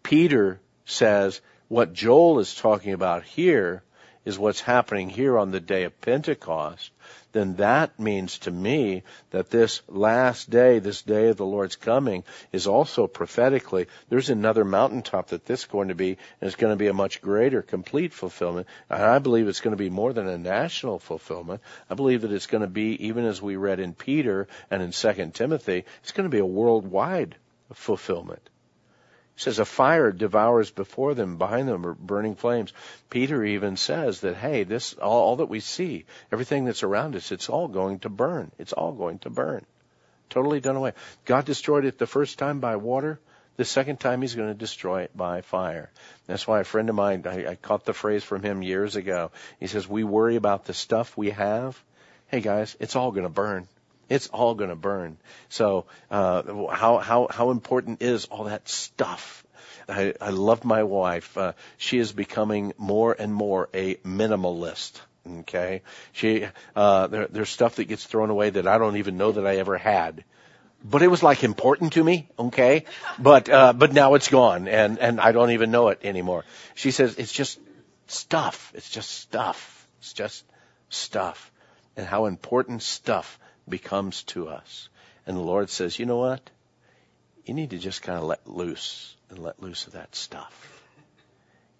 Peter 0.03 0.59
says 0.85 1.41
what 1.67 1.93
Joel 1.93 2.39
is 2.39 2.53
talking 2.53 2.93
about 2.93 3.23
here 3.23 3.83
is 4.23 4.39
what's 4.39 4.61
happening 4.61 5.09
here 5.09 5.37
on 5.37 5.51
the 5.51 5.59
day 5.59 5.83
of 5.83 5.99
Pentecost, 6.01 6.91
then 7.31 7.55
that 7.55 7.99
means 7.99 8.39
to 8.39 8.51
me 8.51 9.03
that 9.31 9.49
this 9.49 9.81
last 9.87 10.49
day, 10.49 10.79
this 10.79 11.01
day 11.01 11.29
of 11.29 11.37
the 11.37 11.45
Lord's 11.45 11.75
coming, 11.75 12.23
is 12.51 12.67
also 12.67 13.07
prophetically, 13.07 13.87
there's 14.09 14.29
another 14.29 14.63
mountaintop 14.63 15.27
that 15.27 15.45
this 15.45 15.61
is 15.61 15.65
going 15.65 15.89
to 15.89 15.95
be, 15.95 16.17
and 16.39 16.47
it's 16.47 16.55
going 16.55 16.71
to 16.71 16.77
be 16.77 16.87
a 16.87 16.93
much 16.93 17.21
greater, 17.21 17.61
complete 17.61 18.13
fulfillment. 18.13 18.67
And 18.89 19.03
I 19.03 19.19
believe 19.19 19.47
it's 19.47 19.61
going 19.61 19.75
to 19.75 19.83
be 19.83 19.89
more 19.89 20.13
than 20.13 20.27
a 20.27 20.37
national 20.37 20.99
fulfillment. 20.99 21.61
I 21.89 21.95
believe 21.95 22.21
that 22.21 22.31
it's 22.31 22.47
going 22.47 22.63
to 22.63 22.67
be, 22.67 23.07
even 23.07 23.25
as 23.25 23.41
we 23.41 23.57
read 23.57 23.79
in 23.79 23.93
Peter 23.93 24.47
and 24.71 24.81
in 24.81 24.91
2 24.91 25.31
Timothy, 25.33 25.83
it's 26.03 26.13
going 26.13 26.29
to 26.29 26.35
be 26.35 26.39
a 26.39 26.45
worldwide 26.45 27.35
fulfillment. 27.73 28.49
Says 29.37 29.59
a 29.59 29.65
fire 29.65 30.11
devours 30.11 30.71
before 30.71 31.13
them, 31.13 31.37
behind 31.37 31.67
them 31.67 31.85
are 31.85 31.93
burning 31.93 32.35
flames. 32.35 32.71
Peter 33.09 33.43
even 33.43 33.75
says 33.75 34.21
that, 34.21 34.37
hey, 34.37 34.63
this, 34.63 34.93
all, 34.93 35.21
all, 35.21 35.35
that 35.37 35.49
we 35.49 35.59
see, 35.59 36.05
everything 36.31 36.63
that's 36.63 36.83
around 36.83 37.15
us, 37.17 37.33
it's 37.33 37.49
all 37.49 37.67
going 37.67 37.99
to 37.99 38.09
burn. 38.09 38.51
It's 38.57 38.71
all 38.71 38.93
going 38.93 39.19
to 39.19 39.29
burn. 39.29 39.65
Totally 40.29 40.61
done 40.61 40.77
away. 40.77 40.93
God 41.25 41.43
destroyed 41.43 41.83
it 41.83 41.97
the 41.97 42.07
first 42.07 42.39
time 42.39 42.61
by 42.61 42.77
water. 42.77 43.19
The 43.57 43.65
second 43.65 43.99
time 43.99 44.21
he's 44.21 44.35
going 44.35 44.49
to 44.49 44.53
destroy 44.53 45.03
it 45.03 45.15
by 45.15 45.41
fire. 45.41 45.89
That's 46.27 46.47
why 46.47 46.61
a 46.61 46.65
friend 46.65 46.89
of 46.89 46.95
mine, 46.95 47.23
I, 47.25 47.47
I 47.47 47.55
caught 47.55 47.85
the 47.85 47.93
phrase 47.93 48.23
from 48.23 48.41
him 48.41 48.61
years 48.61 48.95
ago. 48.95 49.31
He 49.59 49.67
says, 49.67 49.87
we 49.87 50.03
worry 50.03 50.35
about 50.35 50.65
the 50.65 50.73
stuff 50.73 51.17
we 51.17 51.31
have. 51.31 51.81
Hey 52.27 52.41
guys, 52.41 52.75
it's 52.79 52.95
all 52.95 53.11
going 53.11 53.23
to 53.23 53.29
burn. 53.29 53.67
It's 54.09 54.27
all 54.27 54.55
going 54.55 54.69
to 54.69 54.75
burn. 54.75 55.17
So, 55.49 55.85
uh, 56.11 56.43
how, 56.71 56.97
how, 56.97 57.27
how 57.29 57.51
important 57.51 58.01
is 58.01 58.25
all 58.25 58.45
that 58.45 58.67
stuff? 58.69 59.45
I, 59.87 60.13
I 60.19 60.29
love 60.29 60.63
my 60.65 60.83
wife. 60.83 61.37
Uh, 61.37 61.53
she 61.77 61.97
is 61.97 62.11
becoming 62.11 62.73
more 62.77 63.15
and 63.17 63.33
more 63.33 63.69
a 63.73 63.95
minimalist. 63.95 64.99
Okay. 65.39 65.81
She, 66.11 66.47
uh, 66.75 67.07
there, 67.07 67.27
there's 67.27 67.49
stuff 67.49 67.75
that 67.75 67.85
gets 67.85 68.05
thrown 68.05 68.29
away 68.29 68.51
that 68.51 68.67
I 68.67 68.77
don't 68.77 68.97
even 68.97 69.17
know 69.17 69.31
that 69.31 69.45
I 69.45 69.57
ever 69.57 69.77
had. 69.77 70.23
But 70.83 71.01
it 71.01 71.07
was 71.07 71.23
like 71.23 71.43
important 71.43 71.93
to 71.93 72.03
me, 72.03 72.29
okay? 72.37 72.85
But, 73.17 73.49
uh, 73.49 73.73
but 73.73 73.91
now 73.91 74.13
it's 74.13 74.27
gone 74.27 74.67
and, 74.67 74.99
and 74.99 75.19
I 75.19 75.31
don't 75.31 75.51
even 75.51 75.71
know 75.71 75.89
it 75.89 76.01
anymore. 76.03 76.45
She 76.75 76.91
says, 76.91 77.15
it's 77.15 77.31
just 77.31 77.59
stuff. 78.05 78.71
It's 78.75 78.89
just 78.89 79.09
stuff. 79.09 79.87
It's 79.99 80.13
just 80.13 80.43
stuff. 80.89 81.51
And 81.97 82.05
how 82.05 82.25
important 82.25 82.83
stuff 82.83 83.39
becomes 83.67 84.23
to 84.23 84.47
us. 84.47 84.89
And 85.25 85.35
the 85.35 85.41
Lord 85.41 85.69
says, 85.69 85.97
you 85.97 86.05
know 86.05 86.17
what? 86.17 86.49
You 87.45 87.53
need 87.53 87.71
to 87.71 87.77
just 87.77 88.01
kind 88.01 88.17
of 88.17 88.25
let 88.25 88.47
loose 88.47 89.15
and 89.29 89.39
let 89.39 89.61
loose 89.61 89.87
of 89.87 89.93
that 89.93 90.15
stuff. 90.15 90.83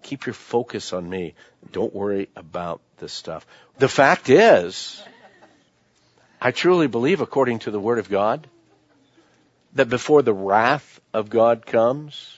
Keep 0.03 0.27
your 0.27 0.33
focus 0.33 0.93
on 0.93 1.09
me. 1.09 1.33
Don't 1.71 1.93
worry 1.93 2.29
about 2.35 2.81
this 2.97 3.11
stuff. 3.11 3.45
The 3.79 3.87
fact 3.87 4.29
is, 4.29 5.01
I 6.39 6.51
truly 6.51 6.87
believe, 6.87 7.21
according 7.21 7.59
to 7.59 7.71
the 7.71 7.79
Word 7.79 7.97
of 7.97 8.09
God, 8.09 8.47
that 9.73 9.89
before 9.89 10.21
the 10.21 10.33
wrath 10.33 10.99
of 11.13 11.29
God 11.29 11.65
comes, 11.65 12.37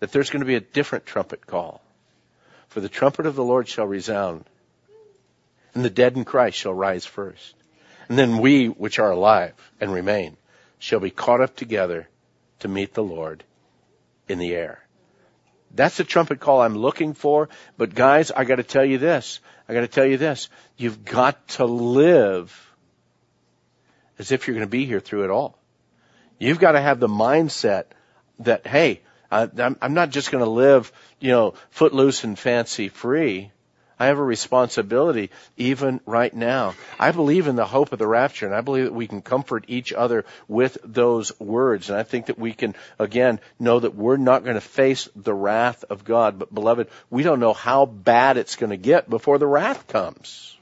that 0.00 0.12
there's 0.12 0.30
going 0.30 0.40
to 0.40 0.46
be 0.46 0.56
a 0.56 0.60
different 0.60 1.06
trumpet 1.06 1.46
call. 1.46 1.80
For 2.68 2.80
the 2.80 2.88
trumpet 2.88 3.26
of 3.26 3.36
the 3.36 3.44
Lord 3.44 3.68
shall 3.68 3.86
resound, 3.86 4.44
and 5.74 5.84
the 5.84 5.90
dead 5.90 6.16
in 6.16 6.24
Christ 6.24 6.58
shall 6.58 6.74
rise 6.74 7.06
first. 7.06 7.54
And 8.08 8.18
then 8.18 8.38
we, 8.38 8.66
which 8.66 8.98
are 8.98 9.10
alive 9.10 9.54
and 9.80 9.92
remain, 9.92 10.36
shall 10.78 11.00
be 11.00 11.10
caught 11.10 11.40
up 11.40 11.56
together 11.56 12.08
to 12.60 12.68
meet 12.68 12.94
the 12.94 13.02
Lord 13.02 13.44
in 14.28 14.38
the 14.38 14.54
air. 14.54 14.82
That's 15.74 15.98
the 15.98 16.04
trumpet 16.04 16.40
call 16.40 16.62
I'm 16.62 16.76
looking 16.76 17.12
for. 17.12 17.48
But 17.76 17.94
guys, 17.94 18.30
I 18.30 18.44
gotta 18.44 18.62
tell 18.62 18.84
you 18.84 18.98
this. 18.98 19.40
I 19.68 19.74
gotta 19.74 19.88
tell 19.88 20.06
you 20.06 20.16
this. 20.16 20.48
You've 20.76 21.04
got 21.04 21.46
to 21.48 21.66
live 21.66 22.74
as 24.18 24.32
if 24.32 24.46
you're 24.46 24.54
gonna 24.54 24.66
be 24.66 24.86
here 24.86 25.00
through 25.00 25.24
it 25.24 25.30
all. 25.30 25.58
You've 26.38 26.60
got 26.60 26.72
to 26.72 26.80
have 26.80 27.00
the 27.00 27.08
mindset 27.08 27.84
that, 28.38 28.66
hey, 28.66 29.00
I'm, 29.30 29.76
I'm 29.82 29.94
not 29.94 30.10
just 30.10 30.30
gonna 30.30 30.46
live, 30.46 30.90
you 31.20 31.30
know, 31.30 31.54
footloose 31.70 32.24
and 32.24 32.38
fancy 32.38 32.88
free. 32.88 33.50
I 33.98 34.06
have 34.06 34.18
a 34.18 34.24
responsibility 34.24 35.30
even 35.56 36.00
right 36.06 36.32
now. 36.32 36.74
I 37.00 37.10
believe 37.10 37.48
in 37.48 37.56
the 37.56 37.66
hope 37.66 37.92
of 37.92 37.98
the 37.98 38.06
rapture 38.06 38.46
and 38.46 38.54
I 38.54 38.60
believe 38.60 38.84
that 38.84 38.94
we 38.94 39.08
can 39.08 39.22
comfort 39.22 39.64
each 39.66 39.92
other 39.92 40.24
with 40.46 40.78
those 40.84 41.38
words. 41.40 41.90
And 41.90 41.98
I 41.98 42.04
think 42.04 42.26
that 42.26 42.38
we 42.38 42.52
can, 42.52 42.76
again, 42.98 43.40
know 43.58 43.80
that 43.80 43.96
we're 43.96 44.16
not 44.16 44.44
going 44.44 44.54
to 44.54 44.60
face 44.60 45.08
the 45.16 45.34
wrath 45.34 45.84
of 45.90 46.04
God. 46.04 46.38
But 46.38 46.54
beloved, 46.54 46.88
we 47.10 47.24
don't 47.24 47.40
know 47.40 47.52
how 47.52 47.86
bad 47.86 48.36
it's 48.36 48.56
going 48.56 48.70
to 48.70 48.76
get 48.76 49.10
before 49.10 49.38
the 49.38 49.46
wrath 49.46 49.88
comes. 49.88 50.56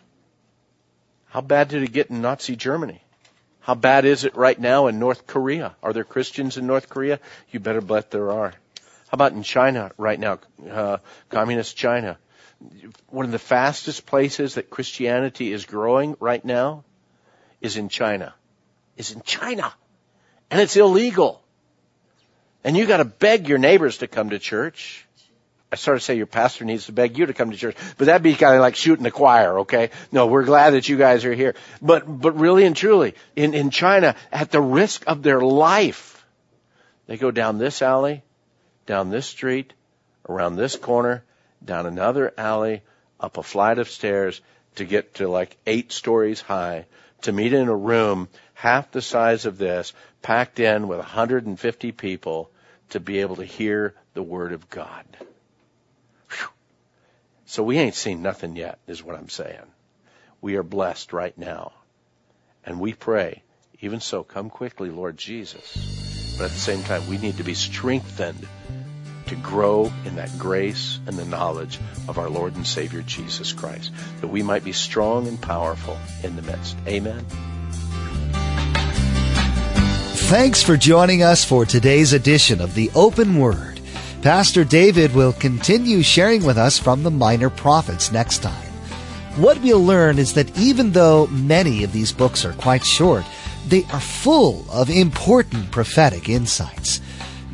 How 1.26 1.42
bad 1.42 1.68
did 1.68 1.82
it 1.82 1.92
get 1.92 2.08
in 2.08 2.22
Nazi 2.22 2.56
Germany? 2.56 3.02
How 3.60 3.74
bad 3.74 4.04
is 4.06 4.24
it 4.24 4.36
right 4.36 4.58
now 4.58 4.86
in 4.86 4.98
North 4.98 5.26
Korea? 5.26 5.76
Are 5.82 5.92
there 5.92 6.04
Christians 6.04 6.56
in 6.56 6.66
North 6.66 6.88
Korea? 6.88 7.20
You 7.50 7.60
better 7.60 7.80
bet 7.82 8.10
there 8.10 8.30
are. 8.30 8.54
How 9.08 9.14
about 9.14 9.32
in 9.32 9.42
China 9.42 9.90
right 9.98 10.18
now? 10.18 10.38
Uh, 10.70 10.98
communist 11.28 11.76
China 11.76 12.16
one 13.08 13.26
of 13.26 13.32
the 13.32 13.38
fastest 13.38 14.06
places 14.06 14.54
that 14.54 14.70
Christianity 14.70 15.52
is 15.52 15.64
growing 15.64 16.16
right 16.20 16.44
now 16.44 16.84
is 17.60 17.76
in 17.76 17.88
China. 17.88 18.34
Is 18.96 19.12
in 19.12 19.22
China. 19.22 19.72
And 20.50 20.60
it's 20.60 20.76
illegal. 20.76 21.42
And 22.64 22.76
you 22.76 22.86
gotta 22.86 23.04
beg 23.04 23.48
your 23.48 23.58
neighbors 23.58 23.98
to 23.98 24.08
come 24.08 24.30
to 24.30 24.38
church. 24.38 25.06
I 25.70 25.76
sort 25.76 25.96
of 25.96 26.02
say 26.02 26.16
your 26.16 26.26
pastor 26.26 26.64
needs 26.64 26.86
to 26.86 26.92
beg 26.92 27.18
you 27.18 27.26
to 27.26 27.34
come 27.34 27.50
to 27.50 27.56
church, 27.56 27.76
but 27.98 28.06
that'd 28.06 28.22
be 28.22 28.34
kind 28.34 28.54
of 28.54 28.60
like 28.60 28.76
shooting 28.76 29.02
the 29.02 29.10
choir, 29.10 29.60
okay? 29.60 29.90
No, 30.12 30.26
we're 30.26 30.44
glad 30.44 30.70
that 30.70 30.88
you 30.88 30.96
guys 30.96 31.24
are 31.24 31.34
here. 31.34 31.56
But, 31.82 32.04
but 32.06 32.38
really 32.38 32.64
and 32.64 32.76
truly, 32.76 33.14
in, 33.34 33.52
in 33.52 33.70
China, 33.70 34.14
at 34.30 34.52
the 34.52 34.60
risk 34.60 35.04
of 35.08 35.24
their 35.24 35.40
life, 35.40 36.24
they 37.08 37.16
go 37.16 37.32
down 37.32 37.58
this 37.58 37.82
alley, 37.82 38.22
down 38.86 39.10
this 39.10 39.26
street, 39.26 39.72
around 40.28 40.54
this 40.54 40.76
corner, 40.76 41.24
down 41.64 41.86
another 41.86 42.32
alley, 42.36 42.82
up 43.18 43.36
a 43.36 43.42
flight 43.42 43.78
of 43.78 43.88
stairs 43.88 44.40
to 44.76 44.84
get 44.84 45.14
to 45.14 45.28
like 45.28 45.56
eight 45.66 45.92
stories 45.92 46.40
high, 46.40 46.86
to 47.22 47.32
meet 47.32 47.52
in 47.52 47.68
a 47.68 47.76
room 47.76 48.28
half 48.54 48.90
the 48.90 49.02
size 49.02 49.46
of 49.46 49.58
this, 49.58 49.92
packed 50.22 50.60
in 50.60 50.88
with 50.88 50.98
150 50.98 51.92
people 51.92 52.50
to 52.90 53.00
be 53.00 53.20
able 53.20 53.36
to 53.36 53.44
hear 53.44 53.94
the 54.14 54.22
Word 54.22 54.52
of 54.52 54.68
God. 54.70 55.04
Whew. 56.30 56.48
So 57.46 57.62
we 57.62 57.78
ain't 57.78 57.94
seen 57.94 58.22
nothing 58.22 58.56
yet, 58.56 58.78
is 58.86 59.02
what 59.02 59.16
I'm 59.16 59.28
saying. 59.28 59.66
We 60.40 60.56
are 60.56 60.62
blessed 60.62 61.12
right 61.12 61.36
now. 61.36 61.72
And 62.64 62.80
we 62.80 62.92
pray, 62.94 63.42
even 63.80 64.00
so, 64.00 64.24
come 64.24 64.50
quickly, 64.50 64.90
Lord 64.90 65.16
Jesus. 65.16 66.34
But 66.36 66.46
at 66.46 66.50
the 66.50 66.58
same 66.58 66.82
time, 66.82 67.06
we 67.08 67.18
need 67.18 67.38
to 67.38 67.44
be 67.44 67.54
strengthened 67.54 68.46
to 69.26 69.36
grow 69.36 69.92
in 70.04 70.16
that 70.16 70.36
grace 70.38 70.98
and 71.06 71.16
the 71.16 71.24
knowledge 71.24 71.78
of 72.08 72.18
our 72.18 72.28
Lord 72.28 72.56
and 72.56 72.66
Savior 72.66 73.02
Jesus 73.02 73.52
Christ, 73.52 73.92
that 74.20 74.28
we 74.28 74.42
might 74.42 74.64
be 74.64 74.72
strong 74.72 75.26
and 75.26 75.40
powerful 75.40 75.98
in 76.22 76.36
the 76.36 76.42
midst. 76.42 76.76
Amen. 76.86 77.24
Thanks 80.28 80.62
for 80.62 80.76
joining 80.76 81.22
us 81.22 81.44
for 81.44 81.64
today's 81.64 82.12
edition 82.12 82.60
of 82.60 82.74
the 82.74 82.90
Open 82.96 83.38
Word. 83.38 83.80
Pastor 84.22 84.64
David 84.64 85.14
will 85.14 85.32
continue 85.32 86.02
sharing 86.02 86.44
with 86.44 86.58
us 86.58 86.78
from 86.78 87.04
the 87.04 87.12
Minor 87.12 87.48
Prophets 87.48 88.10
next 88.10 88.38
time. 88.38 88.72
what 89.36 89.60
we'll 89.60 89.84
learn 89.84 90.18
is 90.18 90.32
that 90.32 90.58
even 90.58 90.92
though 90.92 91.26
many 91.28 91.84
of 91.84 91.92
these 91.92 92.10
books 92.10 92.44
are 92.44 92.54
quite 92.54 92.84
short, 92.84 93.24
they 93.68 93.84
are 93.92 94.00
full 94.00 94.64
of 94.70 94.88
important 94.88 95.70
prophetic 95.70 96.28
insights. 96.28 97.00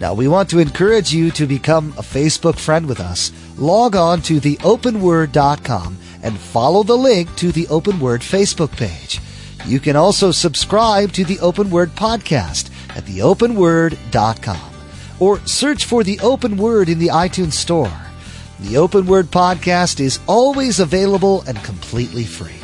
Now, 0.03 0.15
we 0.15 0.27
want 0.27 0.51
to 0.51 0.59
encourage 0.59 1.15
you 1.15 1.31
to 1.31 1.47
become 1.47 1.93
a 1.97 2.03
Facebook 2.03 2.59
friend 2.59 2.87
with 2.87 2.99
us. 2.99 3.31
Log 3.57 3.95
on 3.95 4.21
to 4.23 4.41
theopenword.com 4.41 5.97
and 6.25 6.37
follow 6.37 6.83
the 6.83 6.99
link 6.99 7.33
to 7.37 7.53
the 7.53 7.69
Open 7.69 8.01
Word 8.01 8.21
Facebook 8.21 8.73
page. 8.73 9.21
You 9.65 9.79
can 9.79 9.95
also 9.95 10.33
subscribe 10.33 11.13
to 11.13 11.25
the 11.25 11.39
Open 11.39 11.71
Word 11.71 11.91
podcast 11.91 12.71
at 12.97 13.05
theopenword.com 13.05 14.73
or 15.21 15.39
search 15.47 15.85
for 15.85 16.03
the 16.03 16.19
Open 16.19 16.57
Word 16.57 16.89
in 16.89 16.99
the 16.99 17.11
iTunes 17.11 17.53
Store. 17.53 17.93
The 18.59 18.79
Open 18.79 19.07
Word 19.07 19.27
podcast 19.27 20.01
is 20.01 20.19
always 20.27 20.81
available 20.81 21.45
and 21.47 21.63
completely 21.63 22.25
free. 22.25 22.59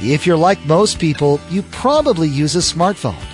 If 0.00 0.24
you're 0.24 0.36
like 0.36 0.64
most 0.66 1.00
people, 1.00 1.40
you 1.50 1.62
probably 1.62 2.28
use 2.28 2.54
a 2.54 2.60
smartphone. 2.60 3.26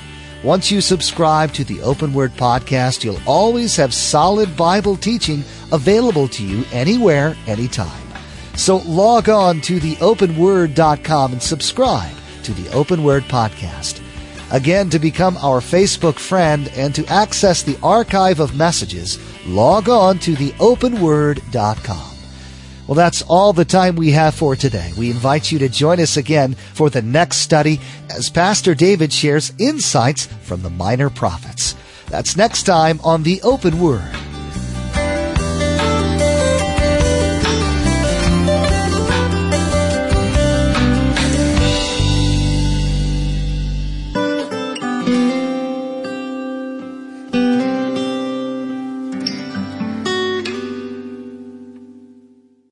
Once 0.43 0.71
you 0.71 0.81
subscribe 0.81 1.53
to 1.53 1.65
the 1.65 1.81
Open 1.81 2.13
Word 2.13 2.33
podcast, 2.33 3.03
you'll 3.03 3.21
always 3.27 3.75
have 3.77 3.93
solid 3.93 4.57
Bible 4.57 4.97
teaching 4.97 5.43
available 5.73 6.29
to 6.29 6.45
you 6.45 6.65
anywhere, 6.73 7.37
anytime. 7.47 8.07
So 8.55 8.79
log 8.79 9.29
on 9.29 9.61
to 9.63 9.79
theopenword.com 9.79 11.33
and 11.33 11.43
subscribe 11.43 12.15
to 12.45 12.53
the 12.53 12.73
Open 12.73 13.03
Word 13.03 13.25
podcast. 13.25 14.03
Again, 14.53 14.89
to 14.91 14.99
become 14.99 15.37
our 15.39 15.61
Facebook 15.61 16.19
friend 16.19 16.69
and 16.77 16.95
to 16.95 17.05
access 17.07 17.63
the 17.63 17.79
archive 17.83 18.39
of 18.39 18.57
messages, 18.57 19.19
log 19.47 19.89
on 19.89 20.19
to 20.21 20.35
theopenword.com. 20.35 22.16
Well, 22.87 22.95
that's 22.95 23.23
all 23.23 23.53
the 23.53 23.65
time 23.65 23.97
we 23.97 24.13
have 24.13 24.35
for 24.35 24.55
today. 24.55 24.93
We 24.97 25.11
invite 25.11 25.51
you 25.51 25.59
to 25.61 25.69
join 25.69 26.01
us 26.01 26.17
again 26.17 26.55
for 26.55 26.89
the 26.89 27.03
next 27.03 27.39
study 27.39 27.81
as 28.11 28.31
Pastor 28.31 28.75
David 28.75 29.13
shares 29.13 29.53
insights 29.59 30.27
from 30.27 30.63
the 30.63 30.71
minor 30.71 31.11
prophets. 31.11 31.75
That's 32.09 32.37
next 32.37 32.63
time 32.63 33.01
on 33.03 33.25
the 33.25 33.43
Open 33.43 33.81
Word. 33.81 34.26